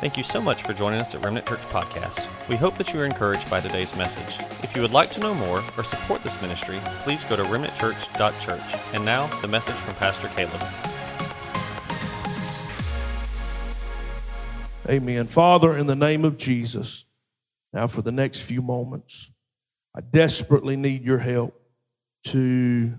[0.00, 2.24] Thank you so much for joining us at Remnant Church Podcast.
[2.48, 4.38] We hope that you are encouraged by today's message.
[4.62, 8.80] If you would like to know more or support this ministry, please go to remnantchurch.church.
[8.94, 10.62] And now, the message from Pastor Caleb.
[14.88, 15.26] Amen.
[15.26, 17.04] Father, in the name of Jesus,
[17.72, 19.32] now for the next few moments,
[19.96, 21.60] I desperately need your help
[22.26, 22.94] to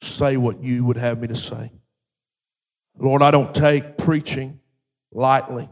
[0.00, 1.70] say what you would have me to say.
[2.96, 4.60] Lord, I don't take preaching
[5.12, 5.68] lightly.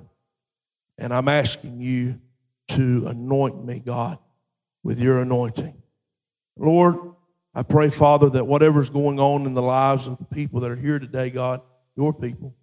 [0.98, 2.20] And I'm asking you
[2.68, 4.18] to anoint me, God,
[4.82, 5.74] with your anointing.
[6.56, 6.96] Lord,
[7.54, 10.76] I pray, Father, that whatever's going on in the lives of the people that are
[10.76, 11.60] here today, God,
[11.96, 12.54] your people,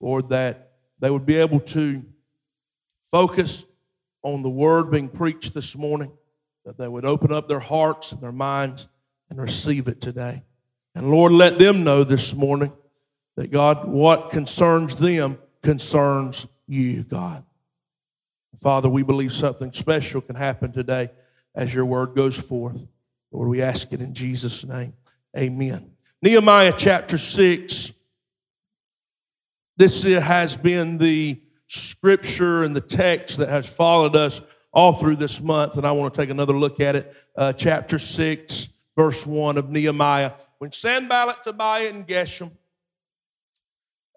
[0.00, 2.04] Lord, that they would be able to
[3.02, 3.64] focus
[4.22, 6.10] on the word being preached this morning,
[6.64, 8.88] that they would open up their hearts and their minds
[9.30, 10.42] and receive it today.
[10.94, 12.72] And Lord, let them know this morning
[13.36, 17.44] that God, what concerns them concerns you, God.
[18.56, 21.10] Father, we believe something special can happen today
[21.54, 22.86] as your word goes forth.
[23.30, 24.94] Lord, we ask it in Jesus' name.
[25.36, 25.90] Amen.
[26.22, 27.92] Nehemiah chapter 6.
[29.76, 34.40] This has been the scripture and the text that has followed us
[34.72, 37.14] all through this month, and I want to take another look at it.
[37.36, 40.32] Uh, chapter 6, verse 1 of Nehemiah.
[40.58, 42.50] When Sanballat, Tobiah, and Geshem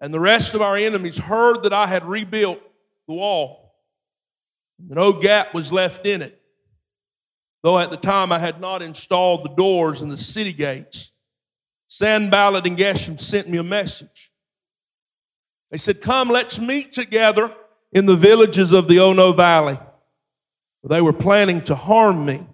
[0.00, 2.60] and the rest of our enemies heard that I had rebuilt
[3.06, 3.69] the wall,
[4.88, 6.40] no gap was left in it.
[7.62, 11.12] Though at the time I had not installed the doors and the city gates,
[11.88, 14.30] Sanballat and Geshem sent me a message.
[15.70, 17.54] They said, Come, let's meet together
[17.92, 19.78] in the villages of the Ono Valley.
[20.84, 22.46] They were planning to harm me.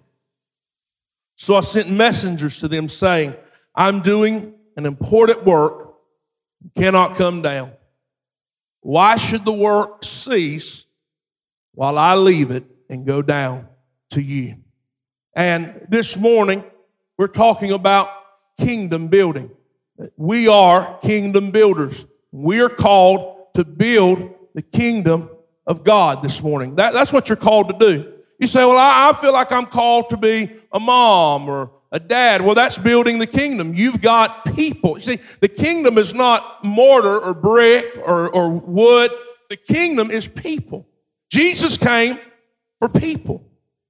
[1.35, 3.35] So I sent messengers to them saying,
[3.75, 5.93] I'm doing an important work,
[6.75, 7.71] cannot come down.
[8.81, 10.86] Why should the work cease
[11.77, 13.67] while I leave it and go down
[14.09, 14.55] to you.
[15.35, 16.63] And this morning,
[17.19, 18.09] we're talking about
[18.59, 19.51] kingdom building.
[20.15, 22.07] We are kingdom builders.
[22.31, 25.29] We are called to build the kingdom
[25.67, 26.73] of God this morning.
[26.77, 28.11] That, that's what you're called to do.
[28.39, 31.99] You say, Well, I, I feel like I'm called to be a mom or a
[31.99, 32.41] dad.
[32.41, 33.75] Well, that's building the kingdom.
[33.75, 34.97] You've got people.
[34.97, 39.11] You see, the kingdom is not mortar or brick or, or wood,
[39.51, 40.87] the kingdom is people.
[41.31, 42.19] Jesus came
[42.79, 43.46] for people.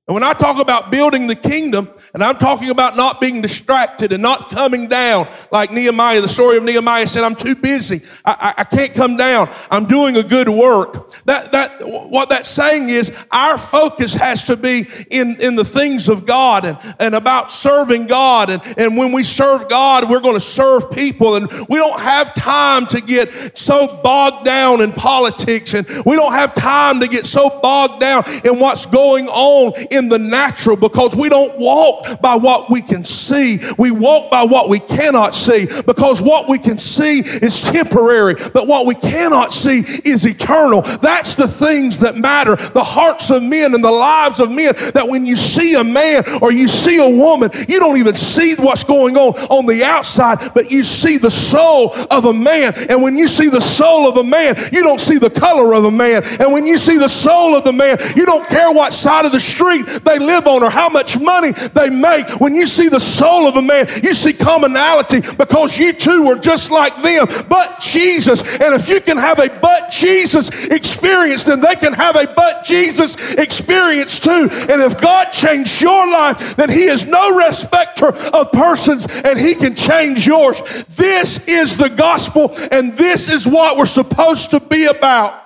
[0.07, 4.13] And when I talk about building the kingdom, and I'm talking about not being distracted
[4.13, 8.01] and not coming down, like Nehemiah, the story of Nehemiah said, I'm too busy.
[8.23, 9.53] I, I, I, can't come down.
[9.69, 11.11] I'm doing a good work.
[11.25, 16.07] That, that, what that's saying is our focus has to be in, in the things
[16.07, 18.49] of God and, and about serving God.
[18.49, 21.35] And, and when we serve God, we're going to serve people.
[21.35, 25.73] And we don't have time to get so bogged down in politics.
[25.73, 30.09] And we don't have time to get so bogged down in what's going on in
[30.09, 33.59] the natural because we don't walk by what we can see.
[33.77, 38.67] We walk by what we cannot see because what we can see is temporary, but
[38.67, 40.81] what we cannot see is eternal.
[40.81, 42.55] That's the things that matter.
[42.55, 46.23] The hearts of men and the lives of men that when you see a man
[46.41, 50.37] or you see a woman, you don't even see what's going on on the outside,
[50.53, 52.73] but you see the soul of a man.
[52.89, 55.85] And when you see the soul of a man, you don't see the color of
[55.85, 56.23] a man.
[56.39, 59.31] And when you see the soul of the man, you don't care what side of
[59.31, 62.29] the street they live on or how much money they make.
[62.39, 66.37] When you see the soul of a man, you see commonality because you too were
[66.37, 68.41] just like them, but Jesus.
[68.59, 72.63] And if you can have a but Jesus experience, then they can have a but
[72.63, 74.49] Jesus experience too.
[74.69, 79.55] And if God changed your life, then He is no respecter of persons and He
[79.55, 80.61] can change yours.
[80.95, 85.41] This is the gospel, and this is what we're supposed to be about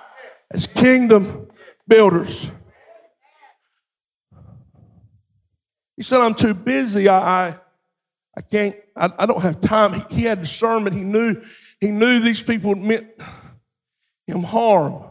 [0.50, 1.48] as kingdom
[1.88, 2.50] builders.
[6.02, 7.06] He said, I'm too busy.
[7.06, 7.56] I, I,
[8.36, 9.92] I can't, I, I, don't have time.
[9.92, 10.96] He, he, had discernment.
[10.96, 11.40] He knew,
[11.80, 13.06] he knew these people meant
[14.26, 15.04] him harm.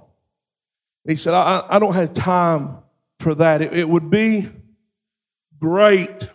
[1.08, 2.80] He said, I, I don't have time
[3.22, 3.62] for that.
[3.62, 4.50] It, it would be
[5.62, 6.30] great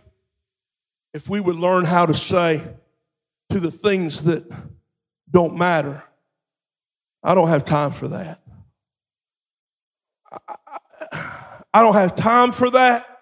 [1.12, 2.62] if we would learn how to say
[3.50, 4.50] to the things that
[5.30, 6.02] don't matter,
[7.22, 8.40] I don't have time for that.
[10.32, 10.56] I,
[11.74, 13.15] I don't have time for that.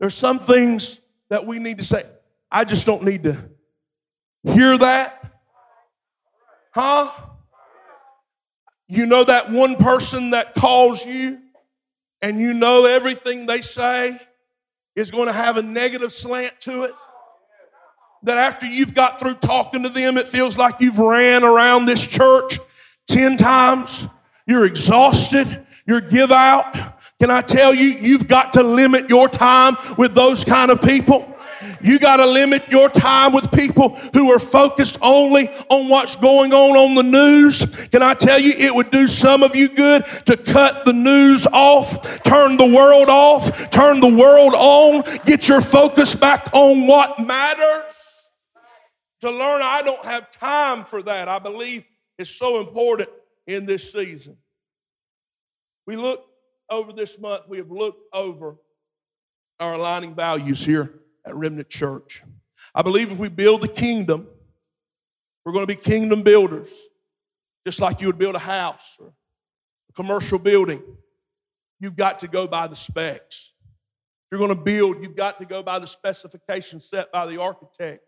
[0.00, 2.02] There's some things that we need to say.
[2.50, 3.50] I just don't need to
[4.44, 5.40] hear that.
[6.74, 7.10] Huh?
[8.86, 11.38] You know that one person that calls you
[12.22, 14.18] and you know everything they say
[14.96, 16.92] is going to have a negative slant to it?
[18.24, 22.04] That after you've got through talking to them, it feels like you've ran around this
[22.04, 22.58] church
[23.08, 24.08] 10 times.
[24.46, 25.66] You're exhausted.
[25.86, 26.97] You're give out.
[27.20, 31.34] Can I tell you, you've got to limit your time with those kind of people.
[31.80, 36.52] You got to limit your time with people who are focused only on what's going
[36.52, 37.64] on on the news.
[37.88, 41.46] Can I tell you, it would do some of you good to cut the news
[41.52, 47.18] off, turn the world off, turn the world on, get your focus back on what
[47.18, 48.30] matters.
[49.22, 51.28] To learn, I don't have time for that.
[51.28, 51.84] I believe
[52.18, 53.08] it's so important
[53.48, 54.36] in this season.
[55.86, 56.27] We look
[56.70, 58.56] over this month, we have looked over
[59.60, 62.22] our aligning values here at Remnant Church.
[62.74, 64.26] I believe if we build the kingdom,
[65.44, 66.70] we're going to be kingdom builders,
[67.66, 69.12] just like you would build a house or
[69.88, 70.82] a commercial building.
[71.80, 73.54] You've got to go by the specs.
[74.30, 77.40] If you're going to build, you've got to go by the specifications set by the
[77.40, 78.02] architect.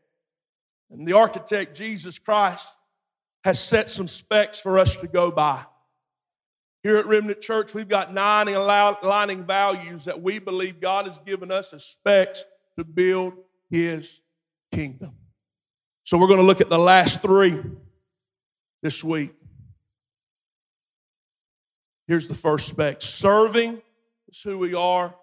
[0.91, 2.67] And the architect, Jesus Christ,
[3.45, 5.65] has set some specs for us to go by.
[6.83, 11.53] Here at Remnant Church, we've got nine aligning values that we believe God has given
[11.53, 12.45] us as specs
[12.79, 13.35] to build
[13.71, 14.23] his
[14.73, 15.15] kingdom.
[16.05, 17.61] So we're going to look at the last three
[18.83, 19.35] this week.
[22.09, 23.83] Here's the first spec serving
[24.29, 25.15] is who we are,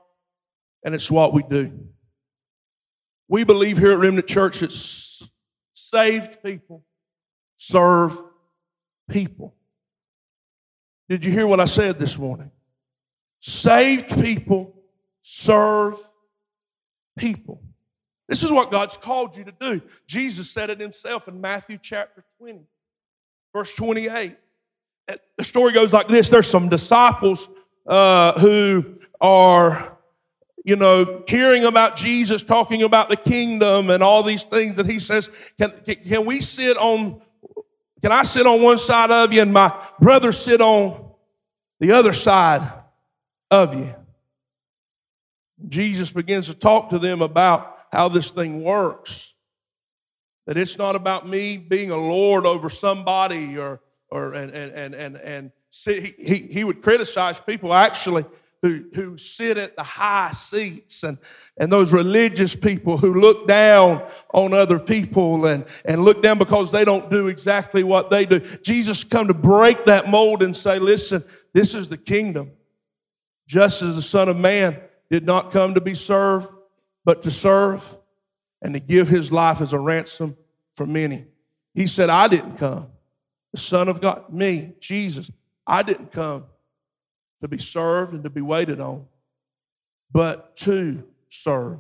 [0.85, 1.87] and it's what we do.
[3.27, 4.71] We believe here at Remnant Church that
[5.73, 6.85] saved people
[7.57, 8.21] serve
[9.09, 9.56] people.
[11.09, 12.51] Did you hear what I said this morning?
[13.39, 14.73] Saved people
[15.21, 15.97] serve
[17.17, 17.61] people.
[18.29, 19.81] This is what God's called you to do.
[20.05, 22.61] Jesus said it himself in Matthew chapter 20,
[23.53, 24.37] verse 28.
[25.37, 27.49] The story goes like this there's some disciples
[27.85, 29.97] uh, who are,
[30.63, 34.99] you know, hearing about Jesus talking about the kingdom and all these things that he
[34.99, 37.21] says, can, can we sit on,
[38.01, 41.11] can I sit on one side of you and my brother sit on
[41.79, 42.69] the other side
[43.49, 43.93] of you?
[45.67, 49.33] Jesus begins to talk to them about how this thing works.
[50.45, 54.95] That it's not about me being a lord over somebody or, or and, and, and,
[54.95, 58.25] and, and see, he, he would criticize people actually
[58.61, 61.17] who, who sit at the high seats and,
[61.57, 66.71] and those religious people who look down on other people and, and look down because
[66.71, 68.39] they don't do exactly what they do.
[68.39, 71.23] Jesus come to break that mold and say, listen,
[71.53, 72.51] this is the kingdom.
[73.47, 74.79] Just as the Son of Man
[75.09, 76.49] did not come to be served,
[77.05, 77.97] but to serve
[78.61, 80.35] and to give his life as a ransom
[80.75, 81.25] for many.
[81.73, 82.87] He said, I didn't come.
[83.53, 85.31] The Son of God, me, Jesus,
[85.65, 86.45] I didn't come
[87.41, 89.05] to be served and to be waited on,
[90.11, 91.79] but to serve.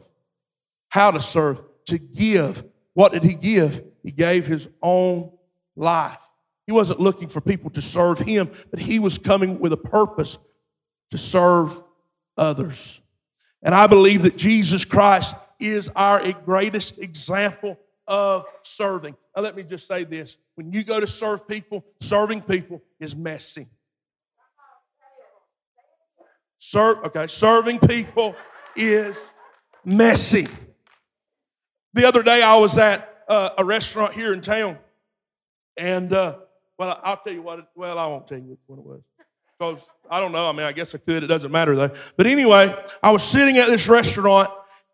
[0.89, 1.61] How to serve?
[1.85, 2.63] To give.
[2.93, 3.83] What did he give?
[4.03, 5.31] He gave his own
[5.75, 6.23] life.
[6.65, 10.37] He wasn't looking for people to serve him, but he was coming with a purpose
[11.11, 11.81] to serve
[12.37, 12.99] others.
[13.63, 17.77] And I believe that Jesus Christ is our greatest example
[18.07, 19.15] of serving.
[19.35, 23.15] Now, let me just say this when you go to serve people, serving people is
[23.15, 23.67] messy.
[26.57, 28.35] Serve, okay, serving people
[28.75, 29.15] is
[29.85, 30.47] messy.
[31.93, 34.77] The other day I was at uh, a restaurant here in town,
[35.77, 36.37] and uh,
[36.77, 37.59] well, I'll tell you what.
[37.59, 39.01] It, well, I won't tell you one it was
[39.57, 40.47] because I don't know.
[40.47, 41.23] I mean, I guess I could.
[41.23, 41.91] It doesn't matter though.
[42.15, 44.49] But anyway, I was sitting at this restaurant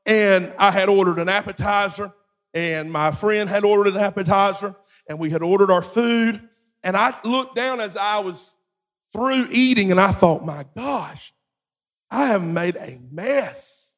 [0.06, 2.12] and I had ordered an appetizer,
[2.54, 4.76] and my friend had ordered an appetizer,
[5.08, 6.42] and we had ordered our food.
[6.84, 8.54] And I looked down as I was
[9.14, 11.34] through eating, and I thought, my gosh,
[12.14, 13.96] I have made a mess.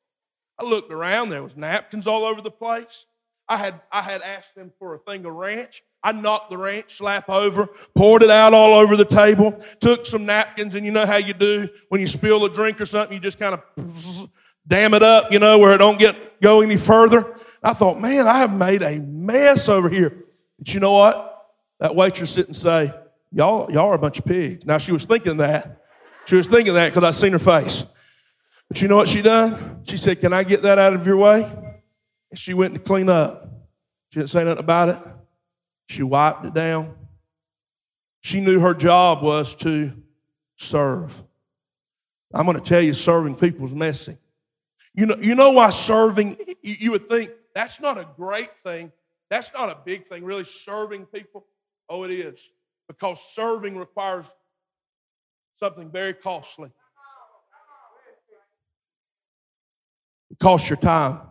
[0.58, 3.06] I looked around, there was napkins all over the place.
[3.50, 5.84] I had, I had asked them for a thing of ranch.
[6.02, 10.26] I knocked the ranch slap over, poured it out all over the table, took some
[10.26, 13.20] napkins, and you know how you do when you spill a drink or something, you
[13.20, 14.30] just kind of
[14.66, 17.36] dam it up, you know, where it don't get go any further.
[17.62, 20.24] I thought, man, I have made a mess over here.
[20.58, 21.48] But you know what?
[21.82, 22.94] That waitress didn't say,
[23.34, 24.66] y'all, y'all are a bunch of pigs.
[24.66, 25.82] Now she was thinking that.
[26.28, 27.84] She was thinking that because I seen her face.
[28.70, 29.82] But you know what she done?
[29.84, 31.44] She said, Can I get that out of your way?
[32.32, 33.50] And she went to clean up.
[34.10, 34.98] She didn't say nothing about it.
[35.88, 36.96] She wiped it down.
[38.22, 39.94] She knew her job was to
[40.56, 41.24] serve.
[42.34, 44.18] I'm going to tell you, serving people is messy.
[44.94, 48.92] You know, you know why serving, you would think that's not a great thing.
[49.30, 51.46] That's not a big thing, really, serving people.
[51.90, 52.52] Oh, it is.
[52.88, 54.34] Because serving requires
[55.54, 56.72] something very costly.
[60.32, 61.22] It costs your time.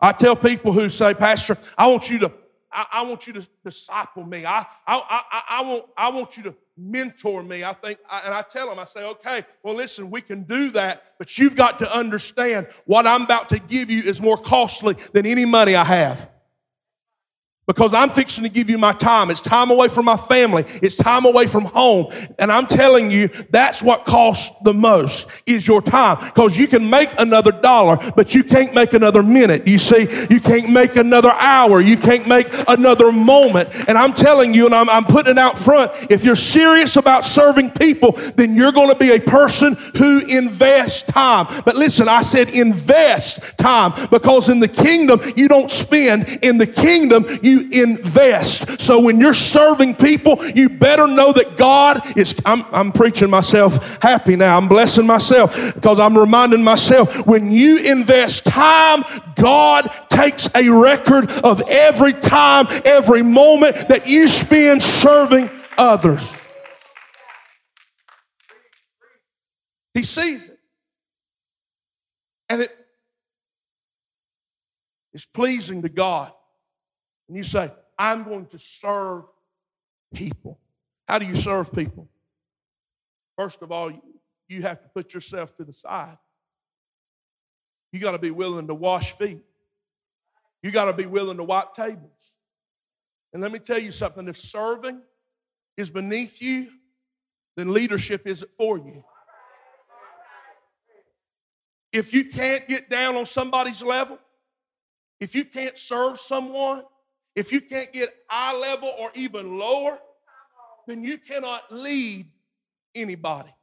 [0.00, 2.32] I tell people who say, Pastor, I want you to
[2.70, 4.44] I, I want you to disciple me.
[4.44, 7.64] I, I, I, I, want, I want you to mentor me.
[7.64, 11.14] I think, and I tell them, I say, okay, well, listen, we can do that,
[11.18, 15.24] but you've got to understand what I'm about to give you is more costly than
[15.24, 16.30] any money I have
[17.68, 19.30] because I'm fixing to give you my time.
[19.30, 20.64] It's time away from my family.
[20.82, 22.10] It's time away from home.
[22.38, 26.16] And I'm telling you, that's what costs the most is your time.
[26.24, 29.68] Because you can make another dollar, but you can't make another minute.
[29.68, 31.82] You see, you can't make another hour.
[31.82, 33.68] You can't make another moment.
[33.86, 37.26] And I'm telling you, and I'm, I'm putting it out front, if you're serious about
[37.26, 41.46] serving people, then you're going to be a person who invests time.
[41.66, 46.38] But listen, I said invest time because in the kingdom, you don't spend.
[46.40, 48.80] In the kingdom, you invest.
[48.80, 53.98] So when you're serving people, you better know that God is, I'm, I'm preaching myself
[54.02, 54.56] happy now.
[54.56, 61.30] I'm blessing myself because I'm reminding myself when you invest time, God takes a record
[61.44, 66.46] of every time, every moment that you spend serving others.
[69.94, 70.58] He sees it.
[72.48, 72.74] And it
[75.12, 76.32] is pleasing to God
[77.28, 79.24] and you say, I'm going to serve
[80.14, 80.58] people.
[81.06, 82.08] How do you serve people?
[83.36, 83.92] First of all,
[84.48, 86.18] you have to put yourself to the side.
[87.92, 89.42] You got to be willing to wash feet.
[90.62, 92.36] You got to be willing to wipe tables.
[93.32, 95.00] And let me tell you something if serving
[95.76, 96.68] is beneath you,
[97.56, 99.04] then leadership isn't for you.
[101.92, 104.18] If you can't get down on somebody's level,
[105.20, 106.82] if you can't serve someone,
[107.38, 109.96] if you can't get eye level or even lower,
[110.88, 112.26] then you cannot lead
[112.96, 113.54] anybody.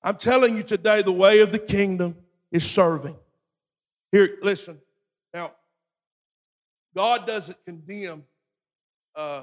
[0.00, 2.14] I'm telling you today, the way of the kingdom
[2.52, 3.16] is serving.
[4.12, 4.78] Here, listen.
[5.32, 5.54] Now,
[6.94, 8.22] God doesn't condemn
[9.16, 9.42] uh,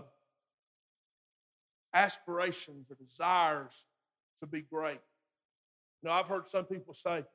[1.94, 3.86] aspirations or desires
[4.40, 5.02] to be great.
[6.04, 7.26] Now, I've heard some people say,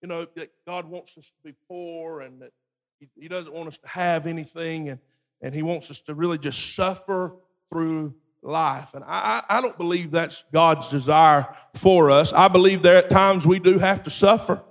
[0.00, 2.52] you know, that God wants us to be poor and that
[2.98, 4.88] He, he doesn't want us to have anything.
[4.88, 5.00] And
[5.40, 7.34] and He wants us to really just suffer
[7.68, 8.94] through life.
[8.94, 12.32] And I, I don't believe that's God's desire for us.
[12.32, 14.62] I believe there at times we do have to suffer.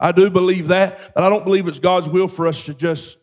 [0.00, 3.18] I do believe that, but I don't believe it's God's will for us to just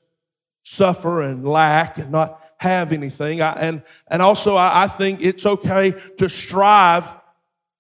[0.62, 3.41] suffer and lack and not have anything.
[3.41, 7.15] I, and, and also, I, I think it's okay to strive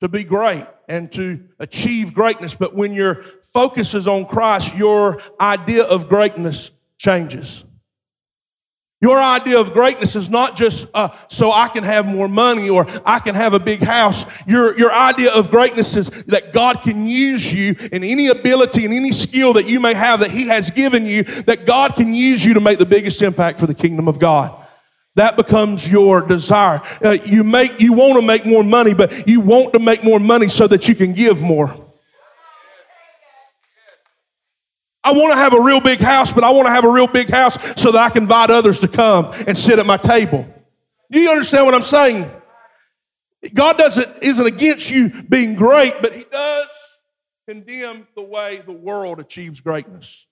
[0.01, 2.55] to be great and to achieve greatness.
[2.55, 3.21] But when your
[3.53, 7.63] focus is on Christ, your idea of greatness changes.
[9.01, 12.85] Your idea of greatness is not just uh, so I can have more money or
[13.05, 14.25] I can have a big house.
[14.45, 18.93] Your, your idea of greatness is that God can use you in any ability and
[18.93, 22.43] any skill that you may have that He has given you, that God can use
[22.43, 24.53] you to make the biggest impact for the kingdom of God.
[25.15, 26.81] That becomes your desire.
[27.03, 30.19] Uh, you make, you want to make more money, but you want to make more
[30.19, 31.88] money so that you can give more.
[35.09, 37.07] I want to have a real big house, but I want to have a real
[37.07, 40.47] big house so that I can invite others to come and sit at my table.
[41.09, 42.29] Do you understand what I'm saying?
[43.51, 46.67] God doesn't isn't against you being great, but He does
[47.47, 50.27] condemn the way the world achieves greatness.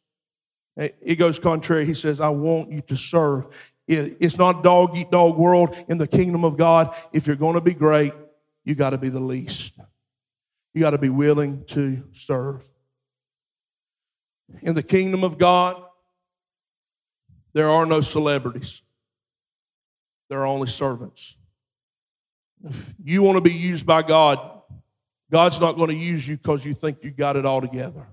[0.75, 1.83] It goes contrary.
[1.87, 3.47] He says, "I want you to serve."
[3.87, 6.95] It's not dog eat dog world in the kingdom of God.
[7.13, 8.13] If you're going to be great,
[8.63, 9.73] you got to be the least.
[10.75, 12.69] You got to be willing to serve.
[14.61, 15.81] In the kingdom of God,
[17.53, 18.81] there are no celebrities,
[20.29, 21.35] there are only servants.
[22.63, 24.61] If you want to be used by God,
[25.31, 28.07] God's not going to use you because you think you got it all together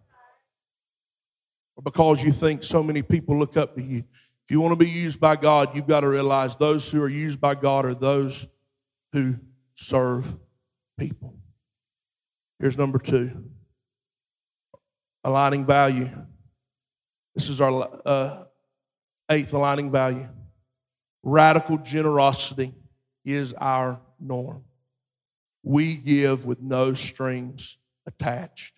[1.77, 3.99] or because you think so many people look up to you.
[4.45, 7.09] If you want to be used by God, you've got to realize those who are
[7.09, 8.47] used by God are those
[9.13, 9.37] who
[9.75, 10.35] serve
[10.99, 11.35] people.
[12.59, 13.45] Here's number two
[15.25, 16.11] aligning value.
[17.35, 18.45] This is our uh,
[19.31, 20.29] eighth aligning value.
[21.23, 22.75] Radical generosity
[23.25, 24.65] is our norm.
[25.63, 28.75] We give with no strings attached.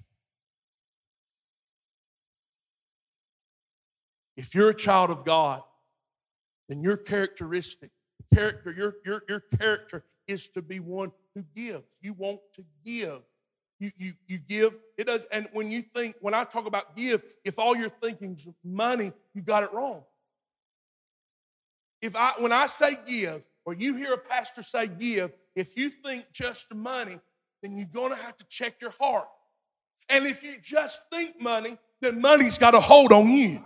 [4.36, 5.62] If you're a child of God,
[6.68, 7.90] then your characteristic,
[8.32, 11.98] character, your, your, your character is to be one who gives.
[12.02, 13.22] You want to give.
[13.78, 14.74] You, you, you give.
[14.96, 15.26] It does.
[15.30, 19.12] And when you think, when I talk about give, if all you're thinking is money,
[19.34, 20.02] you got it wrong.
[22.00, 25.90] If I, when I say give, or you hear a pastor say give, if you
[25.90, 27.18] think just money,
[27.62, 29.28] then you're going to have to check your heart.
[30.08, 33.62] And if you just think money, then money's got a hold on you.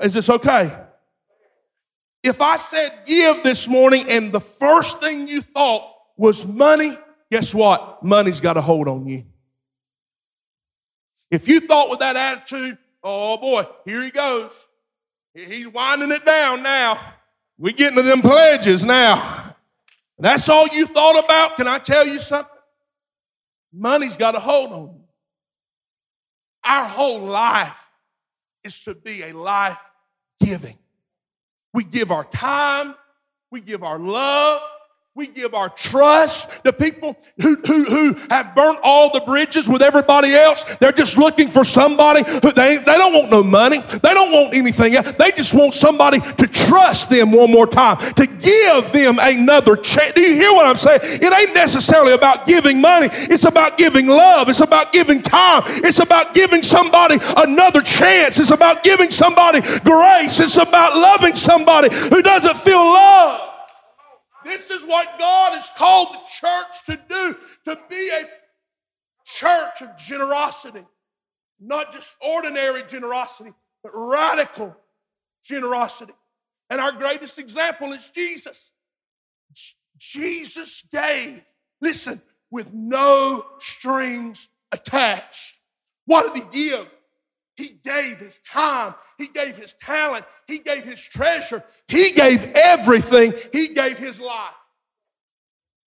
[0.00, 0.76] Is this okay?
[2.22, 6.96] If I said give this morning and the first thing you thought was money,
[7.30, 8.02] guess what?
[8.02, 9.24] Money's got a hold on you.
[11.30, 14.66] If you thought with that attitude, oh boy, here he goes.
[15.34, 16.98] He's winding it down now.
[17.58, 19.54] We getting to them pledges now.
[20.18, 21.56] That's all you thought about.
[21.56, 22.50] Can I tell you something?
[23.72, 25.04] Money's got a hold on you.
[26.64, 27.88] Our whole life
[28.64, 29.78] is to be a life
[30.44, 30.76] giving.
[31.74, 32.94] We give our time,
[33.50, 34.62] we give our love,
[35.18, 39.82] we give our trust to people who, who, who have burnt all the bridges with
[39.82, 40.62] everybody else.
[40.76, 43.80] They're just looking for somebody who they, they don't want no money.
[43.80, 45.10] They don't want anything else.
[45.14, 50.12] They just want somebody to trust them one more time, to give them another chance.
[50.12, 51.00] Do you hear what I'm saying?
[51.02, 53.08] It ain't necessarily about giving money.
[53.10, 54.48] It's about giving love.
[54.48, 55.64] It's about giving time.
[55.66, 58.38] It's about giving somebody another chance.
[58.38, 60.38] It's about giving somebody grace.
[60.38, 63.47] It's about loving somebody who doesn't feel love.
[64.48, 67.36] This is what God has called the church to do
[67.66, 68.28] to be a
[69.26, 70.84] church of generosity.
[71.60, 73.52] Not just ordinary generosity,
[73.82, 74.74] but radical
[75.44, 76.14] generosity.
[76.70, 78.72] And our greatest example is Jesus.
[79.98, 81.42] Jesus gave,
[81.82, 85.56] listen, with no strings attached.
[86.06, 86.86] What did he give?
[87.58, 88.94] He gave his time.
[89.18, 90.24] He gave his talent.
[90.46, 91.64] He gave his treasure.
[91.88, 93.34] He gave everything.
[93.52, 94.54] He gave his life.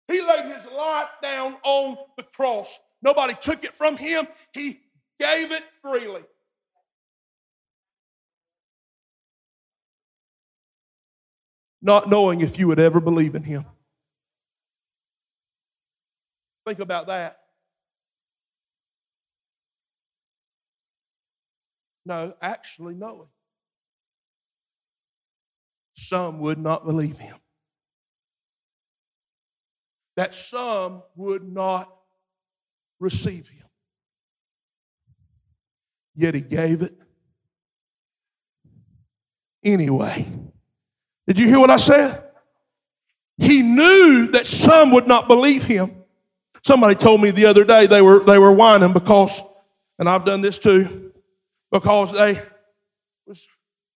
[0.09, 2.77] He laid his life down on the cross.
[3.01, 4.27] Nobody took it from him.
[4.53, 4.81] He
[5.17, 6.23] gave it freely.
[11.81, 13.63] Not knowing if you would ever believe in him.
[16.65, 17.40] Think about that.
[22.11, 23.29] No, actually knowing.
[25.93, 27.37] Some would not believe him.
[30.17, 31.89] That some would not
[32.99, 33.65] receive him.
[36.13, 36.93] Yet he gave it
[39.63, 40.27] anyway.
[41.27, 42.25] Did you hear what I said?
[43.37, 46.03] He knew that some would not believe him.
[46.61, 49.41] Somebody told me the other day they were, they were whining because,
[49.97, 51.10] and I've done this too,
[51.71, 52.41] because they
[53.25, 53.47] was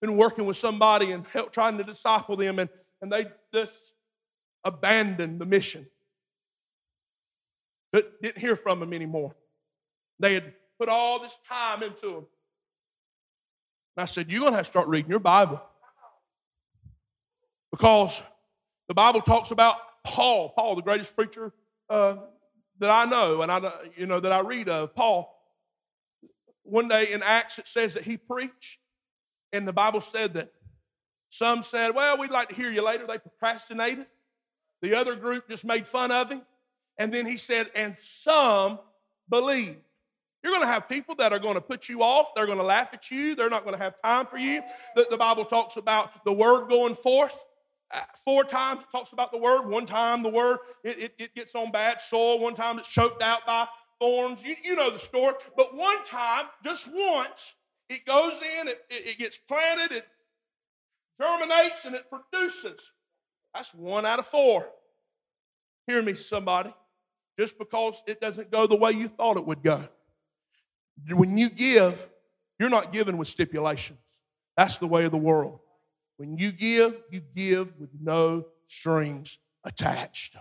[0.01, 2.69] been working with somebody and help, trying to disciple them, and,
[3.01, 3.93] and they just
[4.63, 5.85] abandoned the mission.
[7.91, 9.35] But didn't hear from them anymore.
[10.19, 12.25] They had put all this time into them.
[13.95, 15.61] And I said, You're going to have to start reading your Bible.
[17.71, 18.21] Because
[18.87, 21.53] the Bible talks about Paul, Paul, the greatest preacher
[21.89, 22.17] uh,
[22.79, 25.34] that I know and I, you know, that I read of, Paul
[26.65, 28.79] one day in Acts it says that he preached,
[29.53, 30.51] and the Bible said that
[31.29, 33.05] some said, Well, we'd like to hear you later.
[33.07, 34.07] They procrastinated.
[34.81, 36.41] The other group just made fun of him.
[36.97, 38.79] And then he said, And some
[39.29, 39.77] believed.
[40.43, 42.35] You're going to have people that are going to put you off.
[42.35, 43.35] They're going to laugh at you.
[43.35, 44.61] They're not going to have time for you.
[44.95, 47.43] The, the Bible talks about the word going forth.
[47.91, 49.65] Uh, four times it talks about the word.
[49.67, 52.39] One time the word, it, it, it gets on bad soil.
[52.39, 53.67] One time it's choked out by
[53.99, 54.43] thorns.
[54.43, 55.33] You, you know the story.
[55.55, 57.55] But one time, just once,
[57.89, 60.05] it goes in, it, it, it gets planted, it
[61.21, 62.91] germinates, and it produces.
[63.53, 64.67] That's one out of four.
[65.87, 66.73] Hear me, somebody.
[67.39, 69.83] Just because it doesn't go the way you thought it would go.
[71.09, 72.09] When you give,
[72.59, 74.21] you're not giving with stipulations.
[74.55, 75.59] That's the way of the world.
[76.17, 80.37] When you give, you give with no strings attached.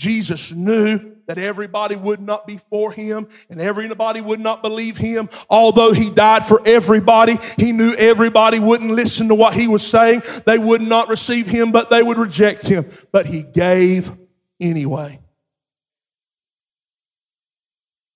[0.00, 5.28] Jesus knew that everybody would not be for him and everybody would not believe him.
[5.50, 10.22] Although he died for everybody, he knew everybody wouldn't listen to what he was saying.
[10.46, 12.88] They would not receive him, but they would reject him.
[13.12, 14.10] But he gave
[14.58, 15.20] anyway.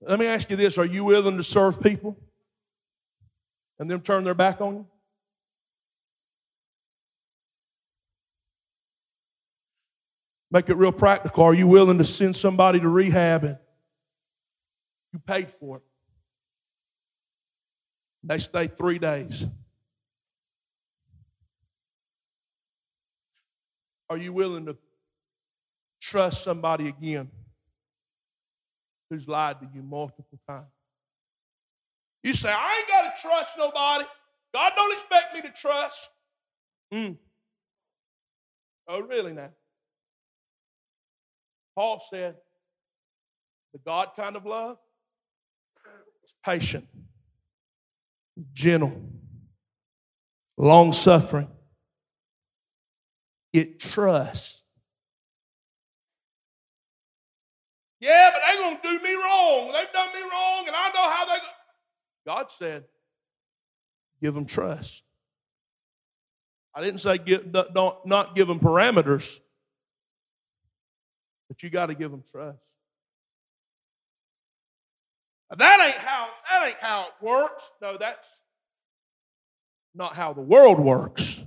[0.00, 2.16] Let me ask you this Are you willing to serve people
[3.78, 4.86] and them turn their back on you?
[10.54, 11.42] Make it real practical.
[11.42, 13.58] Are you willing to send somebody to rehab and
[15.12, 15.82] you paid for it?
[18.22, 19.48] They stay three days.
[24.08, 24.76] Are you willing to
[26.00, 27.28] trust somebody again
[29.10, 30.68] who's lied to you multiple times?
[32.22, 34.04] You say, I ain't got to trust nobody.
[34.54, 36.10] God don't expect me to trust.
[36.92, 37.16] Mm.
[38.86, 39.50] Oh, really now?
[41.74, 42.36] Paul said,
[43.72, 44.76] the God kind of love
[46.24, 46.86] is patient,
[48.52, 49.02] gentle,
[50.56, 51.48] long suffering,
[53.52, 54.62] it trusts.
[58.00, 59.72] Yeah, but they're going to do me wrong.
[59.72, 61.38] They've done me wrong, and I know how they.
[62.26, 62.84] God said,
[64.22, 65.02] give them trust.
[66.74, 69.38] I didn't say give, don't, not give them parameters,
[71.48, 72.58] but you got to give them trust.
[75.56, 77.70] That ain't how that ain't how it works.
[77.80, 78.40] No, that's
[79.94, 81.42] not how the world works.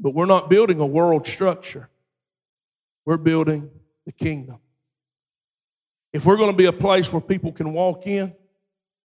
[0.00, 1.88] But we're not building a world structure.
[3.04, 3.70] We're building
[4.04, 4.58] the kingdom.
[6.12, 8.34] If we're going to be a place where people can walk in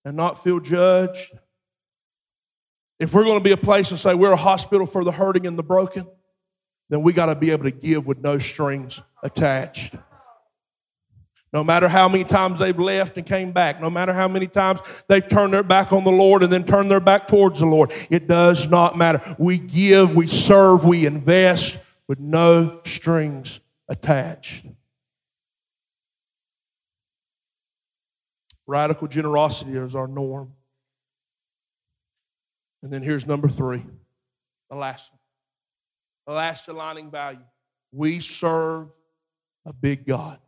[0.03, 1.37] and not feel judged,
[2.99, 5.45] if we're going to be a place and say we're a hospital for the hurting
[5.45, 6.07] and the broken,
[6.89, 9.95] then we got to be able to give with no strings attached.
[11.53, 14.81] No matter how many times they've left and came back, no matter how many times
[15.07, 17.91] they've turned their back on the Lord and then turned their back towards the Lord,
[18.09, 19.21] it does not matter.
[19.37, 24.65] We give, we serve, we invest with no strings attached.
[28.65, 30.53] Radical generosity is our norm.
[32.83, 33.83] And then here's number three,
[34.69, 35.19] the last one.
[36.27, 37.39] The last aligning value.
[37.91, 38.89] We serve
[39.65, 40.39] a big God.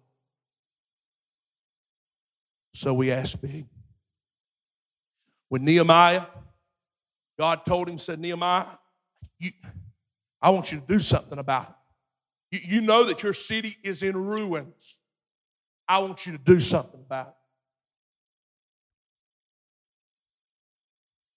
[2.73, 3.65] So we ask big.
[5.47, 6.25] When Nehemiah,
[7.37, 8.65] God told him, said, Nehemiah,
[9.39, 9.51] you,
[10.41, 11.69] I want you to do something about
[12.51, 12.61] it.
[12.63, 14.99] You, you know that your city is in ruins.
[15.87, 17.33] I want you to do something about it.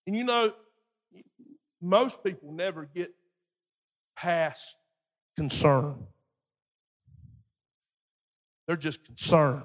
[0.08, 0.52] And you know,
[1.80, 3.12] most people never get
[4.16, 4.76] past
[5.36, 6.06] concern.
[8.66, 9.64] They're just concerned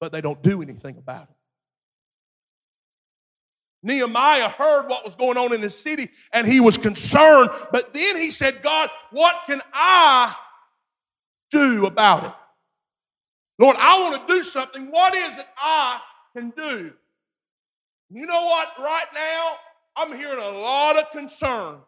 [0.00, 1.36] but they don't do anything about it.
[3.82, 8.16] Nehemiah heard what was going on in his city and he was concerned, but then
[8.16, 10.34] he said, God, what can I
[11.50, 12.32] do about it?
[13.58, 14.86] Lord, I want to do something.
[14.90, 15.98] What is it I
[16.36, 16.92] can do?
[18.10, 18.68] You know what?
[18.78, 19.54] Right now,
[19.96, 21.78] I'm hearing a lot of concern.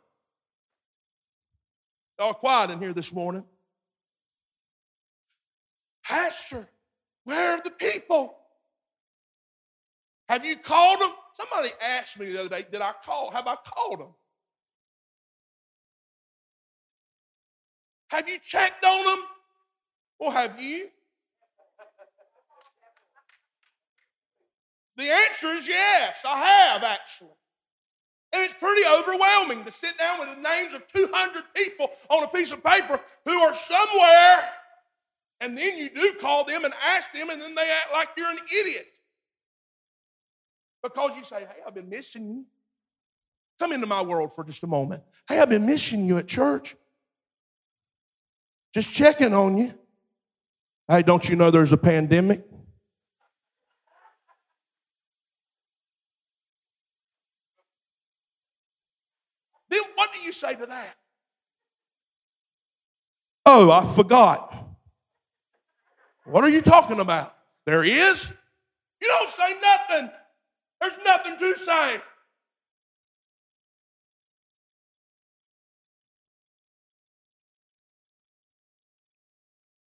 [2.22, 3.42] Y'all quiet in here this morning.
[6.04, 6.68] Pastor,
[7.24, 8.36] where are the people?
[10.28, 11.10] Have you called them?
[11.34, 13.32] Somebody asked me the other day, did I call?
[13.32, 14.14] Have I called them?
[18.12, 19.24] Have you checked on them?
[20.20, 20.90] Or have you?
[24.96, 27.30] The answer is yes, I have actually.
[28.34, 32.28] And it's pretty overwhelming to sit down with the names of 200 people on a
[32.28, 34.48] piece of paper who are somewhere
[35.42, 38.30] and then you do call them and ask them, and then they act like you're
[38.30, 38.86] an idiot.
[40.84, 42.44] Because you say, Hey, I've been missing you.
[43.58, 45.02] Come into my world for just a moment.
[45.28, 46.76] Hey, I've been missing you at church.
[48.72, 49.74] Just checking on you.
[50.88, 52.44] Hey, don't you know there's a pandemic?
[59.68, 60.94] Then what do you say to that?
[63.46, 64.66] Oh, I forgot.
[66.24, 67.34] What are you talking about?
[67.64, 68.32] There is?
[69.00, 70.10] You don't say nothing.
[70.80, 71.96] There's nothing to say.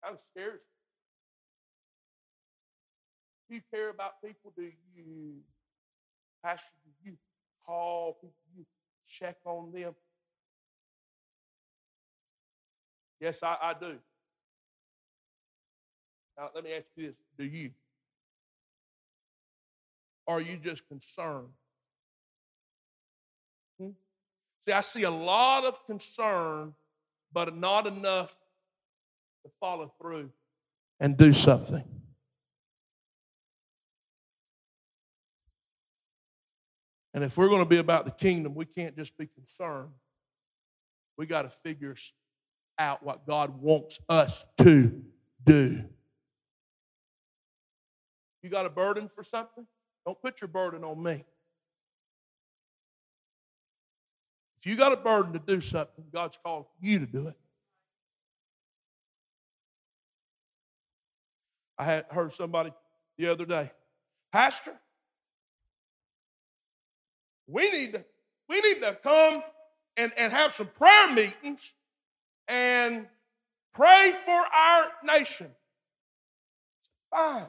[0.03, 0.61] Kind of scares
[3.49, 4.53] Do you care about people?
[4.57, 5.37] Do you,
[6.45, 7.17] Pastor, do you
[7.67, 8.37] call people?
[8.53, 8.67] Do you
[9.09, 9.95] check on them?
[13.25, 13.95] Yes, I, I do.
[16.37, 17.71] Now, let me ask you this do you?
[20.27, 21.49] Are you just concerned?
[23.81, 23.93] Hmm?
[24.61, 26.75] See, I see a lot of concern,
[27.33, 28.37] but not enough
[29.47, 30.29] to follow through
[31.01, 31.83] and do something.
[37.15, 39.93] And if we're going to be about the kingdom, we can't just be concerned.
[41.17, 41.95] We got to figure
[42.79, 45.03] out what God wants us to
[45.45, 45.85] do.
[48.43, 49.67] You got a burden for something?
[50.05, 51.25] Don't put your burden on me.
[54.59, 57.37] If you got a burden to do something, God's called you to do it.
[61.79, 62.73] I had heard somebody
[63.19, 63.71] the other day,
[64.33, 64.75] Pastor,
[67.47, 68.05] we need to,
[68.49, 69.43] we need to come
[69.97, 71.75] and, and have some prayer meetings
[72.49, 73.07] and
[73.75, 75.51] pray for our nation.
[77.11, 77.47] Fine.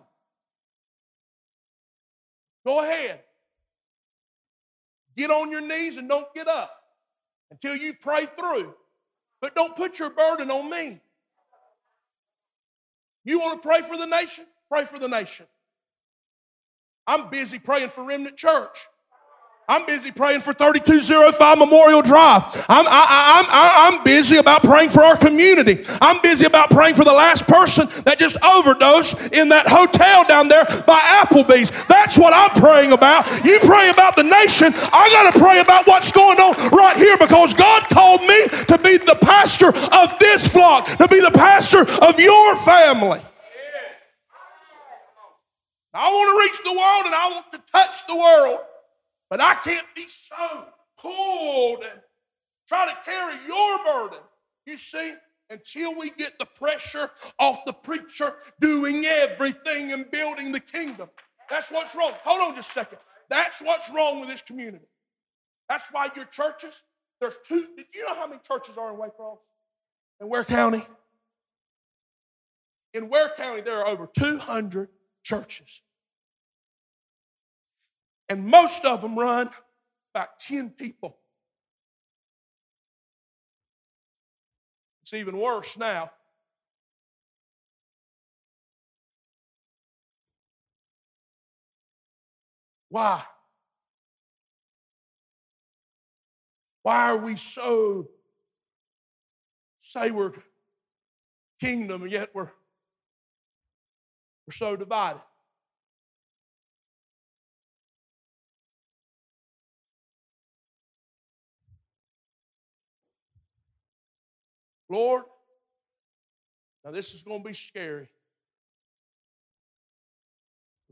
[2.65, 3.21] Go ahead.
[5.15, 6.71] Get on your knees and don't get up
[7.51, 8.73] until you pray through.
[9.41, 10.99] but don't put your burden on me.
[13.23, 14.45] You want to pray for the nation?
[14.71, 15.45] Pray for the nation.
[17.08, 18.88] I'm busy praying for Remnant Church.
[19.67, 22.43] I'm busy praying for 3205 Memorial Drive.
[22.69, 25.84] I'm, I, am i I'm busy about praying for our community.
[26.01, 30.49] I'm busy about praying for the last person that just overdosed in that hotel down
[30.49, 31.86] there by Applebee's.
[31.86, 33.25] That's what I'm praying about.
[33.43, 34.71] You pray about the nation.
[34.93, 38.78] I got to pray about what's going on right here because God called me to
[38.78, 43.19] be the pastor of this flock, to be the pastor of your family.
[45.91, 48.60] I want to reach the world and I want to touch the world.
[49.29, 50.65] But I can't be so
[50.99, 51.99] pulled and
[52.67, 54.19] try to carry your burden.
[54.65, 55.13] You see,
[55.49, 57.09] until we get the pressure
[57.39, 61.09] off the preacher doing everything and building the kingdom.
[61.49, 62.13] That's what's wrong.
[62.23, 62.97] Hold on just a second.
[63.29, 64.85] That's what's wrong with this community.
[65.69, 66.83] That's why your churches,
[67.21, 67.65] there's two.
[67.75, 69.38] Did you know how many churches are in Waycross?
[70.21, 70.85] In Ware County?
[72.93, 74.89] In Ware County, there are over 200
[75.23, 75.81] churches.
[78.29, 79.49] And most of them run
[80.13, 81.17] about 10 people.
[85.03, 86.09] It's even worse now.
[92.89, 93.21] Why?
[96.81, 98.07] Why are we so
[99.79, 100.31] say we're
[101.59, 102.51] kingdom yet we're
[104.47, 105.21] we're so divided?
[114.89, 115.24] Lord,
[116.84, 118.08] now this is going to be scary.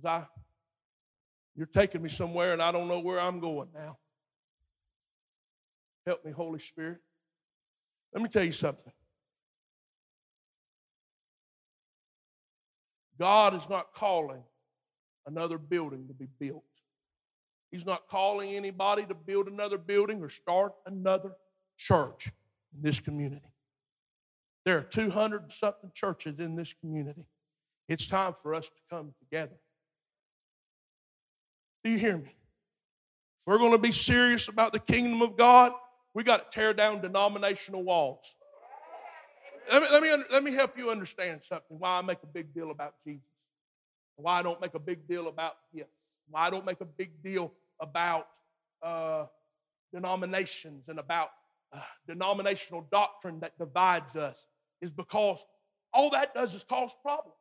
[0.05, 0.25] I,
[1.55, 3.97] you're taking me somewhere and I don't know where I'm going now.
[6.05, 6.97] Help me, Holy Spirit.
[8.13, 8.91] Let me tell you something.
[13.17, 14.43] God is not calling
[15.25, 16.63] another building to be built.
[17.71, 21.31] He's not calling anybody to build another building or start another
[21.77, 22.31] church
[22.75, 23.52] in this community.
[24.65, 27.25] There are 200 something churches in this community.
[27.89, 29.57] It's time for us to come together.
[31.83, 32.29] Do you hear me?
[32.29, 35.73] If we're going to be serious about the kingdom of God,
[36.13, 38.35] we got to tear down denominational walls.
[39.71, 42.53] Let me, let, me, let me help you understand something why I make a big
[42.53, 43.23] deal about Jesus,
[44.15, 45.89] why I don't make a big deal about gifts,
[46.29, 48.27] why I don't make a big deal about
[48.81, 49.25] uh,
[49.93, 51.31] denominations and about
[51.73, 54.45] uh, denominational doctrine that divides us
[54.83, 55.43] is because
[55.93, 57.37] all that does is cause problems.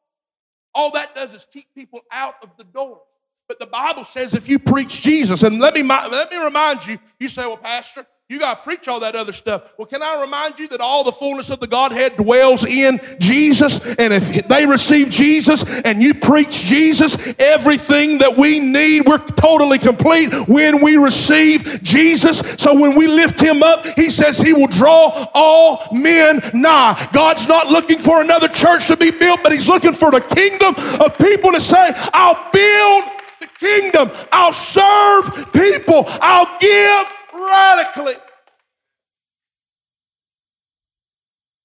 [0.74, 3.00] All that does is keep people out of the door.
[3.48, 6.96] But the Bible says if you preach Jesus, and let me, let me remind you,
[7.18, 9.74] you say, well, Pastor, you got to preach all that other stuff.
[9.76, 13.94] Well, can I remind you that all the fullness of the Godhead dwells in Jesus?
[13.96, 19.78] And if they receive Jesus and you preach Jesus, everything that we need, we're totally
[19.78, 22.38] complete when we receive Jesus.
[22.56, 27.06] So when we lift him up, he says he will draw all men nigh.
[27.12, 30.74] God's not looking for another church to be built, but he's looking for the kingdom
[31.02, 33.04] of people to say, I'll build
[33.40, 34.10] the kingdom.
[34.32, 36.04] I'll serve people.
[36.06, 37.06] I'll give
[37.44, 38.14] radically.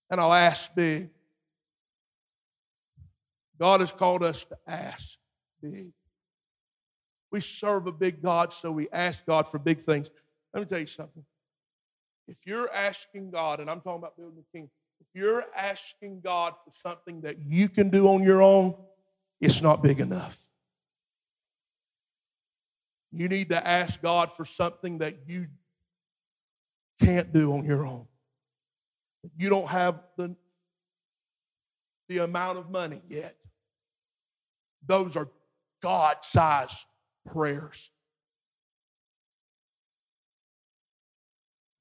[0.09, 1.09] And I'll ask big.
[3.59, 5.17] God has called us to ask
[5.61, 5.91] big.
[7.31, 10.09] We serve a big God, so we ask God for big things.
[10.53, 11.25] Let me tell you something.
[12.27, 16.53] If you're asking God, and I'm talking about building the kingdom, if you're asking God
[16.63, 18.75] for something that you can do on your own,
[19.39, 20.47] it's not big enough.
[23.11, 25.47] You need to ask God for something that you
[26.99, 28.07] can't do on your own.
[29.37, 30.35] You don't have the,
[32.09, 33.35] the amount of money yet.
[34.85, 35.29] Those are
[35.81, 36.85] God sized
[37.25, 37.91] prayers.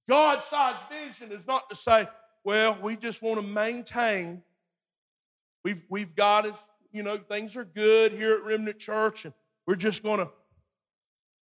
[0.09, 2.07] God sized vision is not to say,
[2.45, 4.43] well, we just want to maintain.
[5.65, 6.55] We've, we've got it,
[6.93, 9.35] you know, things are good here at Remnant Church, and
[9.67, 10.31] we're just going to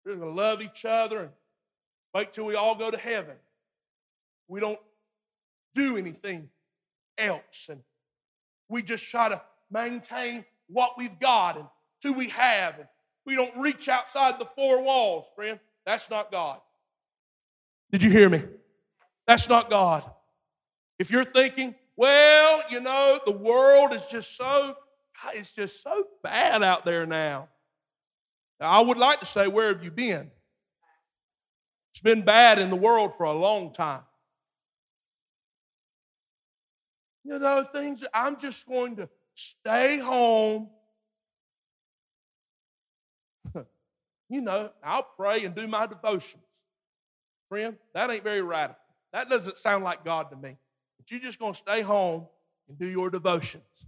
[0.05, 1.31] we're going to love each other and
[2.15, 3.37] wait till we all go to heaven.
[4.53, 4.79] We don't
[5.75, 6.51] do anything
[7.17, 7.69] else.
[7.71, 7.81] And
[8.69, 11.67] we just try to maintain what we've got and
[12.03, 12.79] who we have.
[12.79, 12.87] And
[13.25, 15.59] we don't reach outside the four walls, friend.
[15.87, 16.61] That's not God.
[17.93, 18.45] Did you hear me?
[19.27, 20.05] That's not God.
[20.99, 24.77] If you're thinking, well, you know, the world is just so,
[25.33, 27.49] it's just so bad out there now.
[28.61, 30.31] now I would like to say, where have you been?
[31.93, 34.03] It's been bad in the world for a long time.
[37.25, 40.69] You know, things, I'm just going to stay home.
[44.29, 46.43] you know, I'll pray and do my devotions.
[47.49, 48.81] Friend, that ain't very radical.
[49.13, 50.57] That doesn't sound like God to me.
[50.99, 52.27] But you're just going to stay home
[52.69, 53.87] and do your devotions.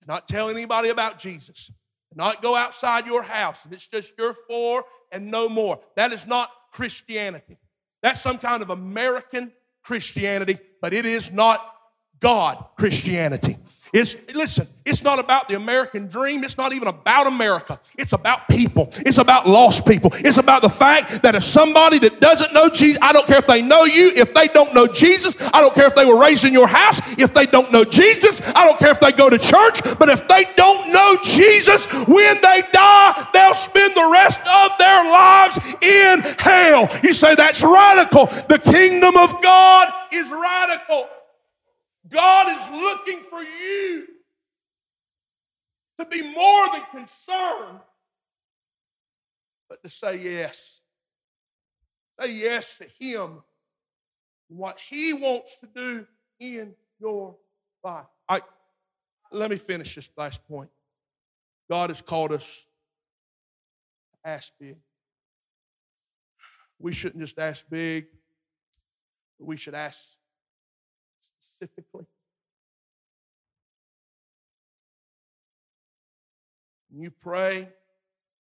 [0.00, 1.70] And not tell anybody about Jesus.
[2.14, 5.80] Not go outside your house and it's just your four and no more.
[5.96, 7.58] That is not Christianity.
[8.02, 11.77] That's some kind of American Christianity, but it is not
[12.20, 13.56] God Christianity.
[13.92, 16.44] It's, listen, it's not about the American dream.
[16.44, 17.80] It's not even about America.
[17.98, 18.90] It's about people.
[18.96, 20.10] It's about lost people.
[20.14, 23.46] It's about the fact that if somebody that doesn't know Jesus, I don't care if
[23.46, 26.44] they know you, if they don't know Jesus, I don't care if they were raised
[26.44, 29.38] in your house, if they don't know Jesus, I don't care if they go to
[29.38, 34.78] church, but if they don't know Jesus, when they die, they'll spend the rest of
[34.78, 36.88] their lives in hell.
[37.02, 38.26] You say that's radical.
[38.26, 41.08] The kingdom of God is radical.
[42.08, 44.06] God is looking for you
[45.98, 47.80] to be more than concerned,
[49.68, 50.80] but to say yes.
[52.20, 53.42] Say yes to Him
[54.48, 56.06] what He wants to do
[56.40, 57.36] in your
[57.84, 58.06] life.
[58.28, 58.40] I,
[59.30, 60.70] let me finish this last point.
[61.70, 62.66] God has called us
[64.12, 64.76] to ask big.
[66.78, 68.06] We shouldn't just ask big,
[69.38, 70.17] we should ask
[71.48, 72.04] specifically.
[76.90, 77.68] When you pray,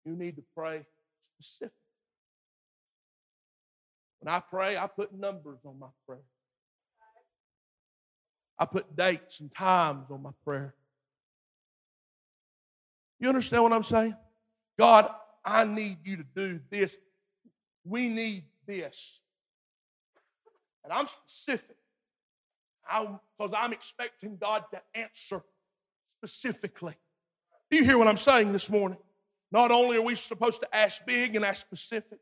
[0.04, 0.84] you need to pray
[1.20, 1.74] specifically.
[4.20, 6.18] When I pray, I put numbers on my prayer.
[8.58, 10.74] I put dates and times on my prayer.
[13.20, 14.16] You understand what I'm saying?
[14.78, 15.10] God,
[15.44, 16.98] I need you to do this.
[17.84, 19.20] We need this.
[20.84, 21.77] And I'm specific
[22.88, 25.42] because I'm expecting God to answer
[26.08, 26.94] specifically.
[27.70, 28.98] Do you hear what I'm saying this morning?
[29.50, 32.18] Not only are we supposed to ask big and ask specific,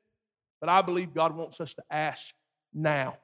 [0.61, 2.35] but I believe God wants us to ask
[2.73, 3.17] now.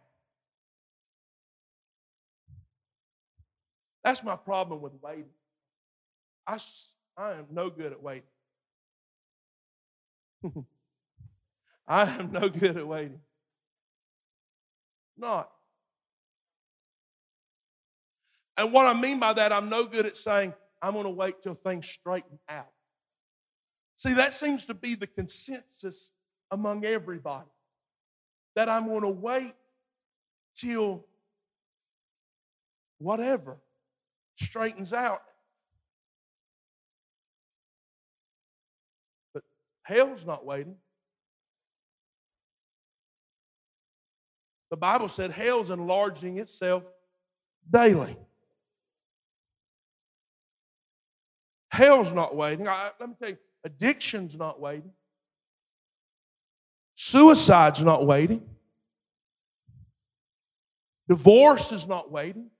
[4.04, 5.26] That's my problem with waiting.
[6.46, 6.58] I,
[7.16, 8.22] I am no good at waiting.
[11.86, 13.20] I am no good at waiting.
[15.16, 15.50] Not.
[18.56, 21.42] And what I mean by that, I'm no good at saying, I'm going to wait
[21.42, 22.68] till things straighten out.
[23.96, 26.10] See, that seems to be the consensus
[26.50, 27.48] among everybody
[28.54, 29.54] that I'm going to wait
[30.56, 31.06] till
[32.98, 33.58] whatever
[34.34, 35.22] straightens out.
[39.32, 39.44] But
[39.82, 40.76] hell's not waiting.
[44.70, 46.82] The Bible said hell's enlarging itself
[47.70, 48.16] daily.
[51.72, 52.68] Hell's not waiting.
[52.68, 54.92] I, let me tell you, addiction's not waiting.
[56.94, 58.42] Suicide's not waiting.
[61.08, 62.50] Divorce is not waiting.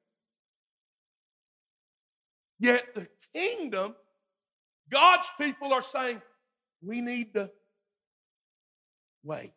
[2.59, 3.95] Yet the kingdom,
[4.91, 6.23] God's people are saying,
[6.83, 7.51] we need to
[9.23, 9.53] wait.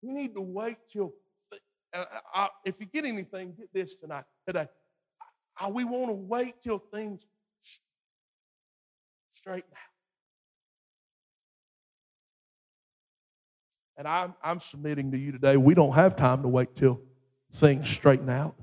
[0.00, 1.12] We need to wait till,
[1.94, 4.68] I, if you get anything, get this tonight, today.
[5.72, 7.22] We want to wait till things
[9.34, 9.78] straighten out.
[13.98, 17.00] And I'm, I'm submitting to you today, we don't have time to wait till
[17.52, 18.54] things straighten out.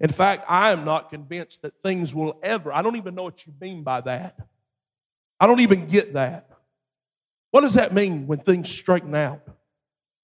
[0.00, 3.46] In fact, I am not convinced that things will ever, I don't even know what
[3.46, 4.36] you mean by that.
[5.38, 6.50] I don't even get that.
[7.50, 9.40] What does that mean when things straighten out?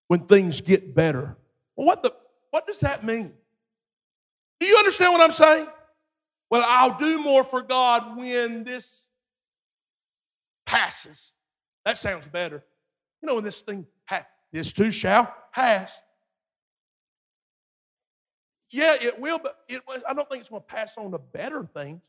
[0.08, 1.36] When things get better?
[1.76, 2.12] Well, what, the,
[2.50, 3.32] what does that mean?
[4.60, 5.66] Do you understand what I'm saying?
[6.52, 9.06] Well, I'll do more for God when this
[10.66, 11.32] passes.
[11.86, 12.62] That sounds better.
[13.22, 16.02] You know, when this thing, ha- this too shall pass.
[18.68, 21.66] Yeah, it will, but it, I don't think it's going to pass on to better
[21.74, 22.02] things,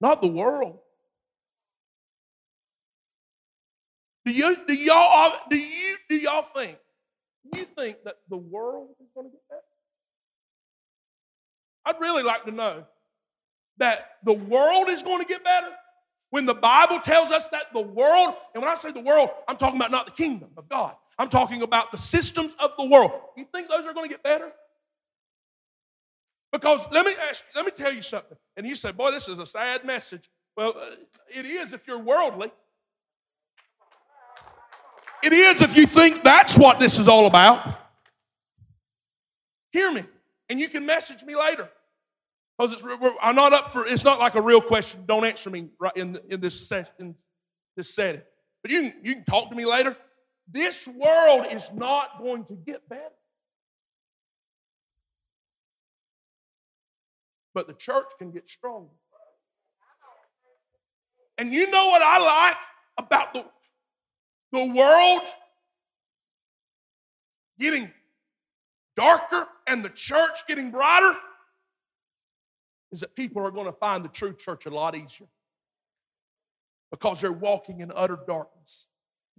[0.00, 0.80] not the world.
[4.24, 6.76] Do you do y'all do you do y'all think
[7.54, 9.62] you think that the world is going to get better?
[11.84, 12.84] I'd really like to know
[13.78, 15.70] that the world is going to get better?
[16.30, 19.56] When the Bible tells us that the world, and when I say the world, I'm
[19.56, 20.94] talking about not the kingdom of God.
[21.18, 23.12] I'm talking about the systems of the world.
[23.36, 24.52] You think those are going to get better?
[26.52, 28.36] Because let me ask, you, let me tell you something.
[28.56, 30.28] And you say, boy, this is a sad message.
[30.56, 30.96] Well, uh,
[31.28, 32.50] it is if you're worldly.
[35.22, 37.78] It is if you think that's what this is all about.
[39.70, 40.02] Hear me,
[40.48, 41.68] and you can message me later.
[42.58, 42.84] Because it's,
[43.20, 45.04] I'm not up for, it's not like a real question.
[45.06, 47.14] Don't answer me right in, in this session,
[47.76, 48.22] this setting.
[48.62, 49.96] But you can, you can talk to me later.
[50.50, 53.02] This world is not going to get better.
[57.52, 58.90] But the church can get stronger.
[61.38, 62.56] And you know what I like
[62.98, 63.44] about the,
[64.52, 65.20] the world
[67.58, 67.90] getting
[68.94, 71.16] darker and the church getting brighter?
[72.92, 75.26] Is that people are going to find the true church a lot easier
[76.90, 78.86] because they're walking in utter darkness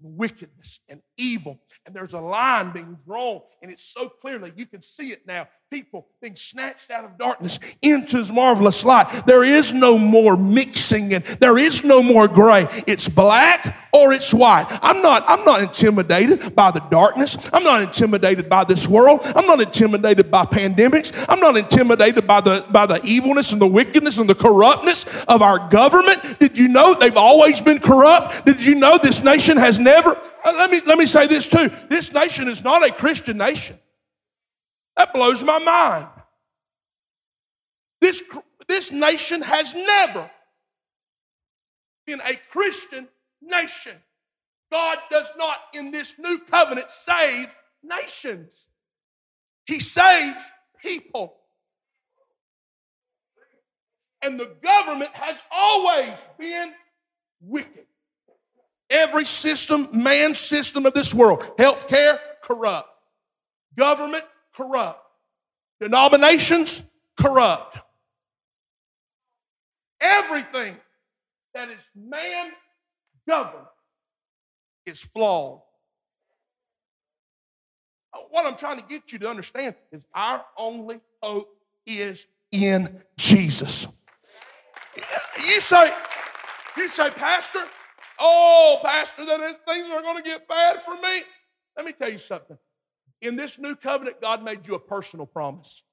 [0.01, 1.59] wickedness and evil.
[1.85, 5.47] And there's a line being drawn, and it's so clearly you can see it now.
[5.69, 9.23] People being snatched out of darkness into his marvelous light.
[9.25, 12.67] There is no more mixing and there is no more gray.
[12.87, 14.65] It's black or it's white.
[14.81, 17.37] I'm not, I'm not intimidated by the darkness.
[17.51, 19.19] I'm not intimidated by this world.
[19.23, 21.25] I'm not intimidated by pandemics.
[21.27, 25.41] I'm not intimidated by the by the evilness and the wickedness and the corruptness of
[25.41, 26.39] our government.
[26.39, 28.45] Did you know they've always been corrupt?
[28.45, 31.69] Did you know this nation has never uh, let me let me say this too.
[31.89, 33.77] This nation is not a Christian nation.
[34.95, 36.07] That blows my mind.
[38.01, 38.21] This,
[38.67, 40.29] this nation has never
[42.05, 43.07] been a Christian
[43.41, 43.93] nation.
[44.71, 48.69] God does not, in this new covenant, save nations,
[49.65, 50.43] He saves
[50.83, 51.35] people.
[54.23, 56.73] And the government has always been
[57.39, 57.85] wicked.
[58.89, 62.89] Every system, man's system of this world, healthcare, corrupt.
[63.77, 64.23] Government,
[64.55, 65.01] corrupt.
[65.79, 66.83] Denominations,
[67.17, 67.77] corrupt.
[69.99, 70.77] Everything
[71.53, 72.51] that is man
[73.27, 73.65] governed
[74.85, 75.61] is flawed.
[78.13, 81.49] Uh, what I'm trying to get you to understand is our only hope
[81.85, 83.87] is in Jesus.
[84.95, 85.91] You say,
[86.77, 87.63] you say, Pastor,
[88.19, 91.21] Oh, Pastor, then things are going to get bad for me.
[91.75, 92.57] Let me tell you something.
[93.21, 95.83] In this new covenant, God made you a personal promise.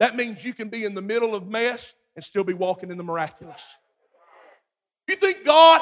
[0.00, 2.96] That means you can be in the middle of mess and still be walking in
[2.96, 3.64] the miraculous.
[5.08, 5.80] You think God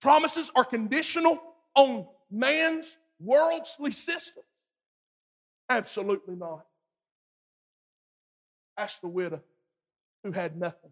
[0.00, 1.40] promises are conditional
[1.74, 4.42] on man's worldly system?
[5.68, 6.64] Absolutely not.
[8.76, 9.40] Ask the widow
[10.24, 10.90] who had nothing,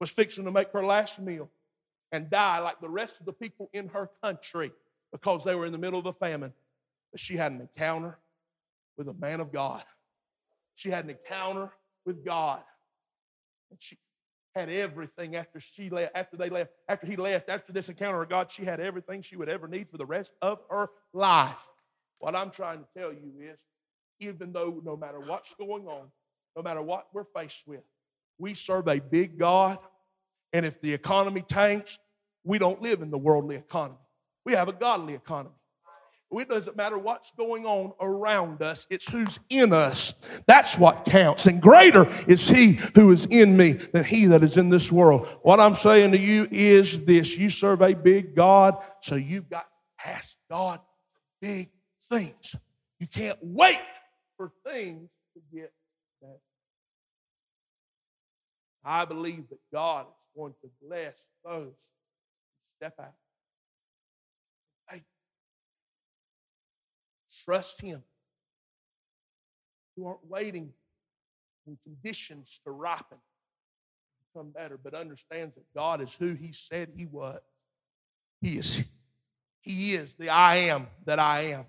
[0.00, 1.50] was fixing to make her last meal
[2.12, 4.72] and die like the rest of the people in her country
[5.12, 6.52] because they were in the middle of a famine.
[7.12, 8.18] But she had an encounter
[8.96, 9.84] with a man of God.
[10.74, 11.70] She had an encounter
[12.04, 12.62] with God.
[13.70, 13.98] And she
[14.54, 18.28] had everything after she left, after they left, after he left, after this encounter with
[18.28, 21.66] God, she had everything she would ever need for the rest of her life.
[22.18, 23.64] What I'm trying to tell you is,
[24.20, 26.06] even though no matter what's going on,
[26.56, 27.84] no matter what we're faced with,
[28.38, 29.78] we serve a big God
[30.52, 31.98] and if the economy tanks,
[32.44, 33.98] we don't live in the worldly economy.
[34.44, 35.54] We have a godly economy.
[36.30, 40.12] It doesn't matter what's going on around us, it's who's in us.
[40.46, 41.46] That's what counts.
[41.46, 45.26] And greater is He who is in me than He that is in this world.
[45.42, 49.66] What I'm saying to you is this you serve a big God, so you've got
[50.00, 51.70] to ask God for big
[52.02, 52.54] things.
[53.00, 53.80] You can't wait
[54.36, 55.72] for things to get
[56.20, 56.34] better.
[58.84, 60.06] I believe that God
[60.38, 63.14] going to bless those who step out.
[64.88, 65.02] Hey,
[67.44, 68.02] trust Him.
[69.96, 70.72] You aren't waiting
[71.64, 73.18] for conditions to ripen,
[74.32, 77.40] become better, but understands that God is who He said He was.
[78.40, 78.84] He is.
[79.60, 81.66] He is the I am that I am.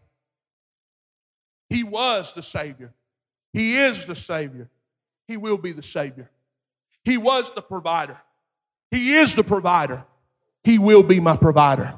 [1.70, 2.93] He was the Savior.
[3.51, 4.70] He is the Savior.
[5.28, 6.30] He will be the Savior.
[7.03, 8.17] He was the provider.
[8.92, 10.06] He is the provider.
[10.64, 11.94] He will be my provider.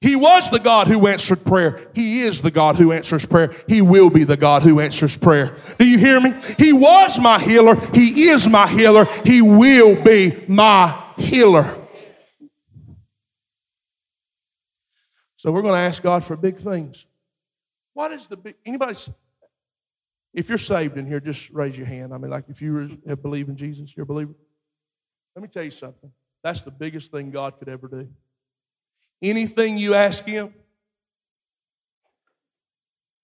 [0.00, 1.88] He was the God who answered prayer.
[1.94, 3.54] He is the God who answers prayer.
[3.68, 5.56] He will be the God who answers prayer.
[5.78, 6.34] Do you hear me?
[6.58, 7.76] He was my healer.
[7.94, 9.06] He is my healer.
[9.24, 11.78] He will be my healer.
[15.36, 17.06] So we're going to ask God for big things.
[17.94, 18.96] What is the big, anybody,
[20.34, 22.12] if you're saved in here, just raise your hand.
[22.12, 24.34] I mean, like if you have believed in Jesus, you're a believer.
[25.34, 26.12] Let me tell you something.
[26.42, 28.08] That's the biggest thing God could ever do.
[29.22, 30.52] Anything you ask Him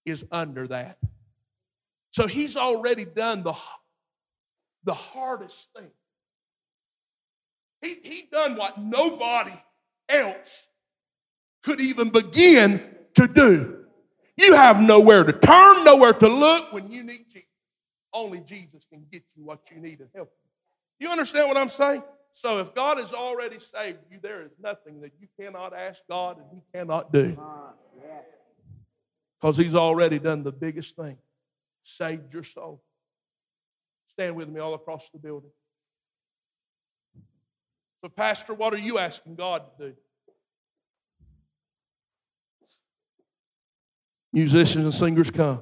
[0.05, 0.97] is under that.
[2.11, 3.53] So He's already done the,
[4.83, 5.91] the hardest thing.
[7.81, 9.53] He, he done what nobody
[10.09, 10.67] else
[11.63, 12.83] could even begin
[13.15, 13.85] to do.
[14.37, 17.47] You have nowhere to turn, nowhere to look when you need Jesus.
[18.13, 20.48] Only Jesus can get you what you need and help you.
[20.99, 22.03] You understand what I'm saying?
[22.31, 26.37] So if God has already saved you, there is nothing that you cannot ask God
[26.37, 27.37] and He cannot do.
[29.39, 31.17] Because He's already done the biggest thing
[31.81, 32.83] saved your soul.
[34.07, 35.51] Stand with me all across the building.
[38.01, 39.93] So, Pastor, what are you asking God to do?
[44.31, 45.61] Musicians and singers come.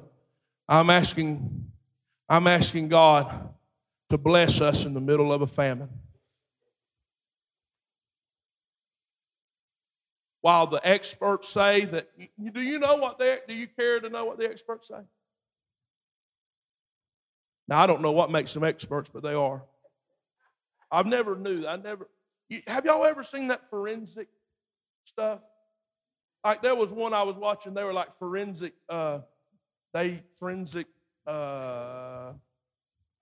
[0.68, 1.70] I'm asking,
[2.28, 3.48] I'm asking God
[4.10, 5.90] to bless us in the middle of a famine.
[10.40, 12.08] While the experts say that,
[12.52, 15.00] do you know what they do you care to know what the experts say?
[17.66, 19.62] Now I don't know what makes them experts, but they are.
[20.90, 21.66] I've never knew.
[21.66, 22.08] I never.
[22.66, 24.28] Have y'all ever seen that forensic
[25.04, 25.40] stuff?
[26.44, 27.74] Like there was one I was watching.
[27.74, 28.72] They were like forensic.
[28.88, 29.20] Uh,
[29.92, 30.86] they forensic.
[31.26, 32.32] Uh,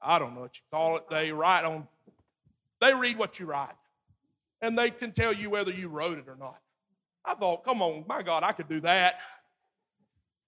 [0.00, 1.08] I don't know what you call it.
[1.10, 1.86] They write on.
[2.80, 3.74] They read what you write,
[4.60, 6.58] and they can tell you whether you wrote it or not.
[7.24, 9.20] I thought, come on, my God, I could do that.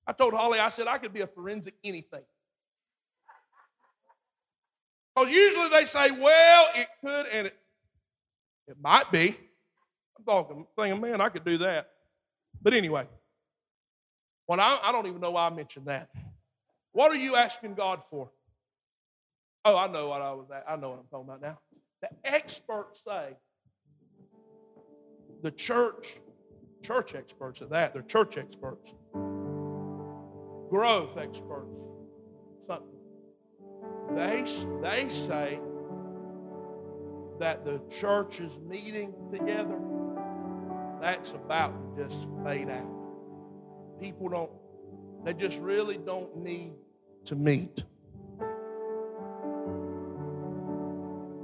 [0.06, 2.22] I told Holly, I said I could be a forensic anything.
[5.14, 7.58] Because usually they say, well, it could, and it,
[8.68, 9.36] it might be.
[10.16, 11.90] I'm talking, thinking, man, I could do that.
[12.62, 13.06] But anyway,
[14.46, 16.08] well, I, I don't even know why I mentioned that.
[16.92, 18.30] What are you asking God for?
[19.64, 20.46] Oh, I know what I was.
[20.54, 20.64] At.
[20.68, 21.58] I know what I'm talking about now.
[22.00, 23.36] The experts say
[25.42, 26.20] the church,
[26.82, 28.94] church experts at that, they're church experts,
[30.70, 31.76] growth experts,
[32.60, 32.86] something.
[34.14, 34.44] They,
[34.82, 35.60] they say
[37.40, 39.78] that the church is meeting together
[41.00, 42.90] that's about to just fade out.
[44.00, 44.50] People don't,
[45.24, 46.74] they just really don't need
[47.26, 47.84] to meet.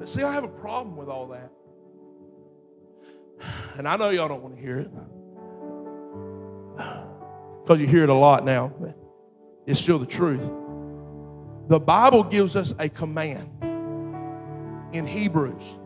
[0.05, 1.51] But see, I have a problem with all that.
[3.79, 4.91] And I know y'all don't want to hear it
[7.63, 8.99] because you hear it a lot now, but
[9.65, 10.47] it's still the truth.
[11.69, 13.49] The Bible gives us a command
[14.93, 15.79] in Hebrews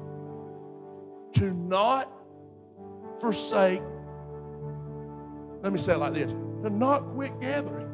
[1.35, 2.13] to not
[3.21, 3.83] forsake,
[5.63, 7.87] let me say it like this to not quit gathering.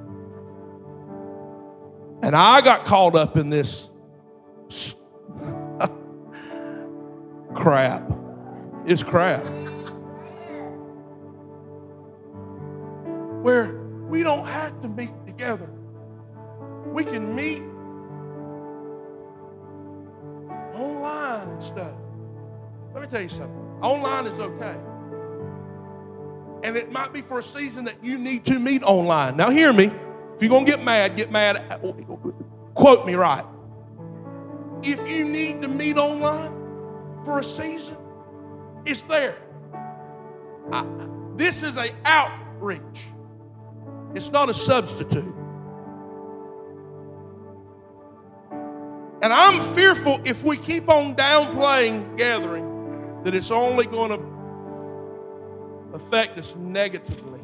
[2.23, 3.91] And I got caught up in this
[7.55, 8.11] crap.
[8.87, 9.45] It's crap.
[13.43, 13.75] Where
[14.09, 15.71] we don't have to meet together.
[16.87, 17.63] We can meet
[20.75, 21.95] online and stuff.
[22.93, 23.79] Let me tell you something.
[23.83, 24.77] Online is okay.
[26.63, 29.37] And it might be for a season that you need to meet online.
[29.37, 29.87] Now, hear me.
[30.35, 31.81] If you're going to get mad, get mad.
[32.75, 33.45] Quote me right.
[34.83, 36.64] If you need to meet online
[37.25, 37.97] for a season,
[38.87, 39.39] it's there.
[40.73, 40.85] I,
[41.37, 43.07] this is a outreach.
[44.15, 45.35] It's not a substitute.
[49.23, 56.39] And I'm fearful if we keep on downplaying gathering that it's only going to affect
[56.39, 57.41] us negatively.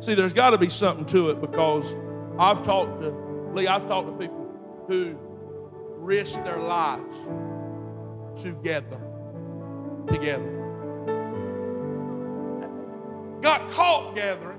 [0.00, 1.96] See, there's got to be something to it because
[2.38, 3.10] I've talked to
[3.54, 4.46] Lee, I've talked to people
[4.86, 5.18] who
[6.08, 7.26] risk their lives
[8.40, 8.98] together.
[10.06, 10.54] Together.
[13.42, 14.58] Got caught gathering,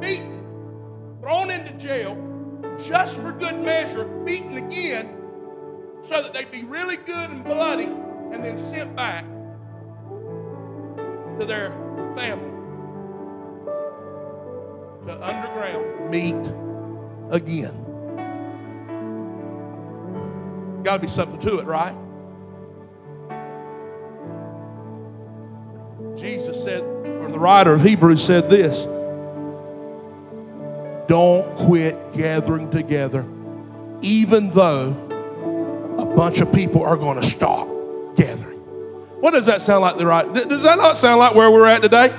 [0.00, 0.44] beaten,
[1.20, 2.16] thrown into jail,
[2.82, 5.08] just for good measure, beaten again,
[6.02, 9.24] so that they'd be really good and bloody, and then sent back
[11.38, 11.70] to their
[12.16, 12.50] family
[15.06, 16.34] to underground meet
[17.30, 17.87] again.
[20.82, 21.94] Got to be something to it, right?
[26.16, 28.84] Jesus said, or the writer of Hebrews said this
[31.08, 33.24] Don't quit gathering together,
[34.02, 34.90] even though
[35.98, 37.68] a bunch of people are going to stop
[38.16, 38.58] gathering.
[39.20, 39.96] What does that sound like?
[39.96, 40.32] The right?
[40.32, 42.14] Does that not sound like where we're at today?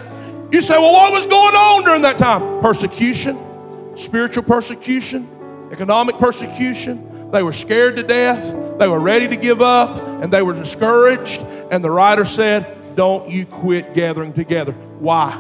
[0.51, 2.61] You say, well, what was going on during that time?
[2.61, 3.37] Persecution,
[3.95, 5.29] spiritual persecution,
[5.71, 7.08] economic persecution.
[7.31, 8.43] They were scared to death.
[8.79, 11.41] They were ready to give up and they were discouraged.
[11.71, 14.73] And the writer said, Don't you quit gathering together.
[14.99, 15.35] Why?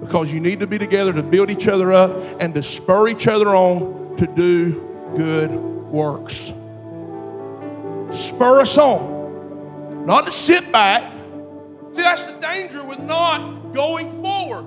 [0.00, 2.10] Because you need to be together to build each other up
[2.40, 4.72] and to spur each other on to do
[5.16, 6.52] good works.
[8.12, 9.12] Spur us on
[10.06, 11.12] not to sit back.
[11.92, 14.64] See, that's the danger with not going forward,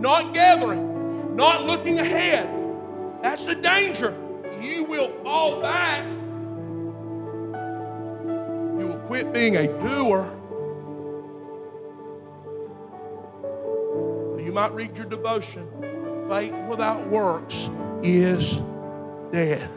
[0.00, 2.48] not gathering, not looking ahead,
[3.22, 4.16] That's the danger.
[4.60, 6.04] You will fall back.
[8.78, 10.36] You will quit being a doer.
[14.50, 15.68] You might read your devotion.
[16.28, 17.70] Faith without works
[18.02, 18.60] is
[19.30, 19.70] dead.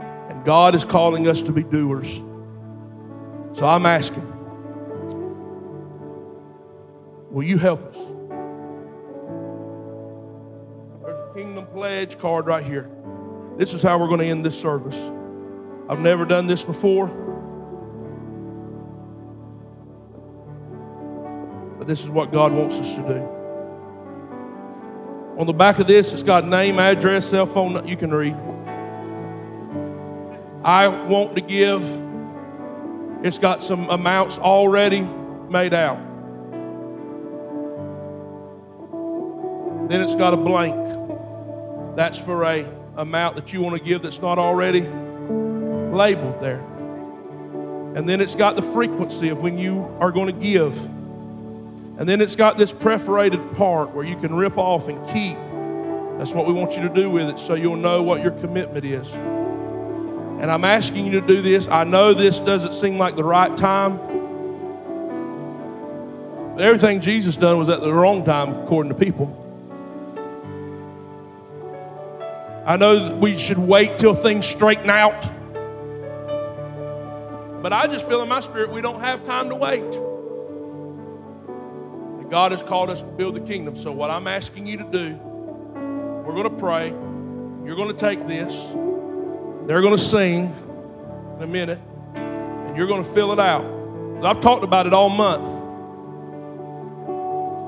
[0.00, 2.22] And God is calling us to be doers.
[3.52, 4.26] So I'm asking,
[7.30, 7.98] will you help us?
[11.76, 12.88] Pledge card right here.
[13.58, 14.96] This is how we're going to end this service.
[15.90, 17.08] I've never done this before.
[21.76, 23.18] But this is what God wants us to do.
[25.38, 27.86] On the back of this, it's got name, address, cell phone.
[27.86, 28.32] You can read.
[30.64, 31.84] I want to give.
[33.22, 35.02] It's got some amounts already
[35.50, 35.98] made out.
[39.90, 41.05] Then it's got a blank.
[41.96, 46.60] That's for a amount that you want to give that's not already labeled there.
[47.94, 50.76] And then it's got the frequency of when you are going to give.
[51.98, 55.38] And then it's got this perforated part where you can rip off and keep.
[56.18, 58.84] That's what we want you to do with it so you'll know what your commitment
[58.84, 59.10] is.
[59.12, 61.68] And I'm asking you to do this.
[61.68, 63.96] I know this doesn't seem like the right time.
[66.54, 69.45] But everything Jesus done was at the wrong time according to people.
[72.66, 75.22] I know we should wait till things straighten out.
[77.62, 79.88] But I just feel in my spirit we don't have time to wait.
[82.28, 83.76] God has called us to build the kingdom.
[83.76, 86.88] So, what I'm asking you to do, we're going to pray.
[87.64, 88.52] You're going to take this.
[89.66, 90.52] They're going to sing
[91.36, 91.78] in a minute.
[92.14, 93.64] And you're going to fill it out.
[94.24, 95.46] I've talked about it all month.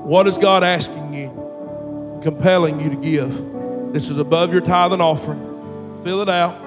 [0.05, 3.58] What is God asking you, compelling you to give?
[3.91, 6.01] This is above your tithe and offering.
[6.03, 6.61] Fill it out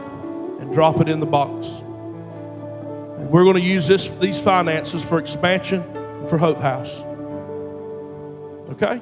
[0.61, 1.68] and drop it in the box.
[1.68, 5.85] And we're going to use this, these finances for expansion
[6.27, 7.03] for Hope House.
[8.73, 9.01] Okay?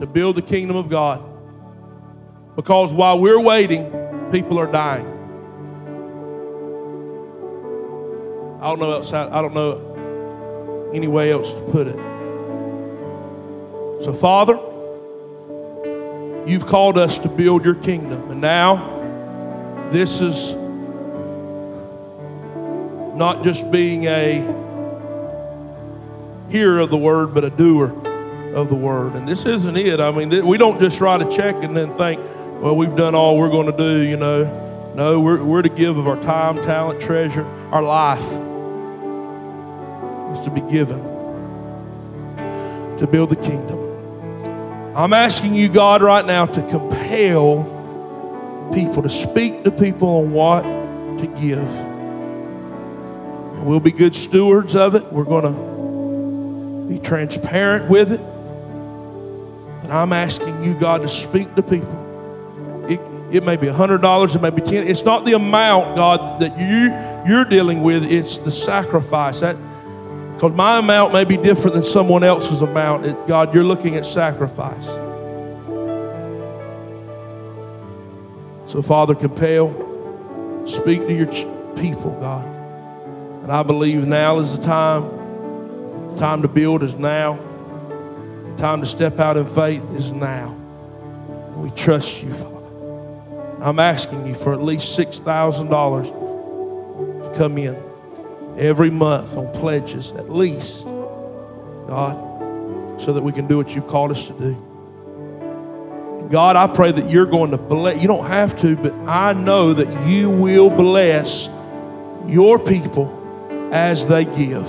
[0.00, 1.22] To build the kingdom of God.
[2.56, 3.90] Because while we're waiting,
[4.32, 5.06] people are dying.
[8.62, 11.96] I don't know outside, I don't know any way else to put it.
[14.02, 14.58] So, Father,
[16.46, 18.98] you've called us to build your kingdom, and now
[19.90, 20.54] this is
[23.16, 24.40] not just being a
[26.48, 27.92] hearer of the word, but a doer
[28.54, 29.14] of the word.
[29.14, 30.00] And this isn't it.
[30.00, 32.20] I mean, we don't just write a check and then think,
[32.60, 34.92] well, we've done all we're going to do, you know.
[34.94, 38.24] No, we're, we're to give of our time, talent, treasure, our life
[40.32, 40.98] is to be given
[42.98, 43.79] to build the kingdom.
[44.94, 47.62] I'm asking you, God, right now to compel
[48.74, 51.58] people, to speak to people on what to give.
[53.60, 55.04] And we'll be good stewards of it.
[55.12, 58.20] We're going to be transparent with it.
[59.82, 62.86] But I'm asking you, God, to speak to people.
[62.88, 66.58] It, it may be $100, it may be 10 It's not the amount, God, that
[66.58, 69.38] you, you're dealing with, it's the sacrifice.
[69.38, 69.54] That,
[70.40, 73.04] because my amount may be different than someone else's amount.
[73.04, 74.86] It, God, you're looking at sacrifice.
[78.64, 79.68] So, Father, compel,
[80.66, 81.26] speak to your
[81.76, 82.46] people, God.
[83.42, 85.02] And I believe now is the time
[86.14, 87.38] The time to build is now.
[88.52, 90.56] The time to step out in faith is now.
[91.54, 93.60] We trust you, Father.
[93.60, 97.89] I'm asking you for at least $6,000 to come in
[98.58, 100.84] every month on pledges, at least,
[101.86, 106.28] God, so that we can do what you've called us to do.
[106.30, 108.00] God, I pray that you're going to bless.
[108.00, 111.48] You don't have to, but I know that you will bless
[112.26, 113.16] your people
[113.72, 114.68] as they give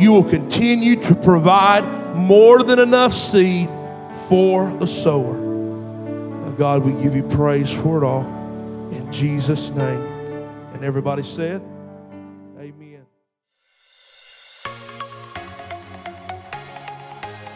[0.00, 1.84] you will continue to provide
[2.16, 3.68] more than enough seed
[4.28, 5.34] for the sower.
[5.34, 8.24] Now, God, we give you praise for it all.
[8.92, 10.00] In Jesus' name.
[10.72, 11.60] And everybody said,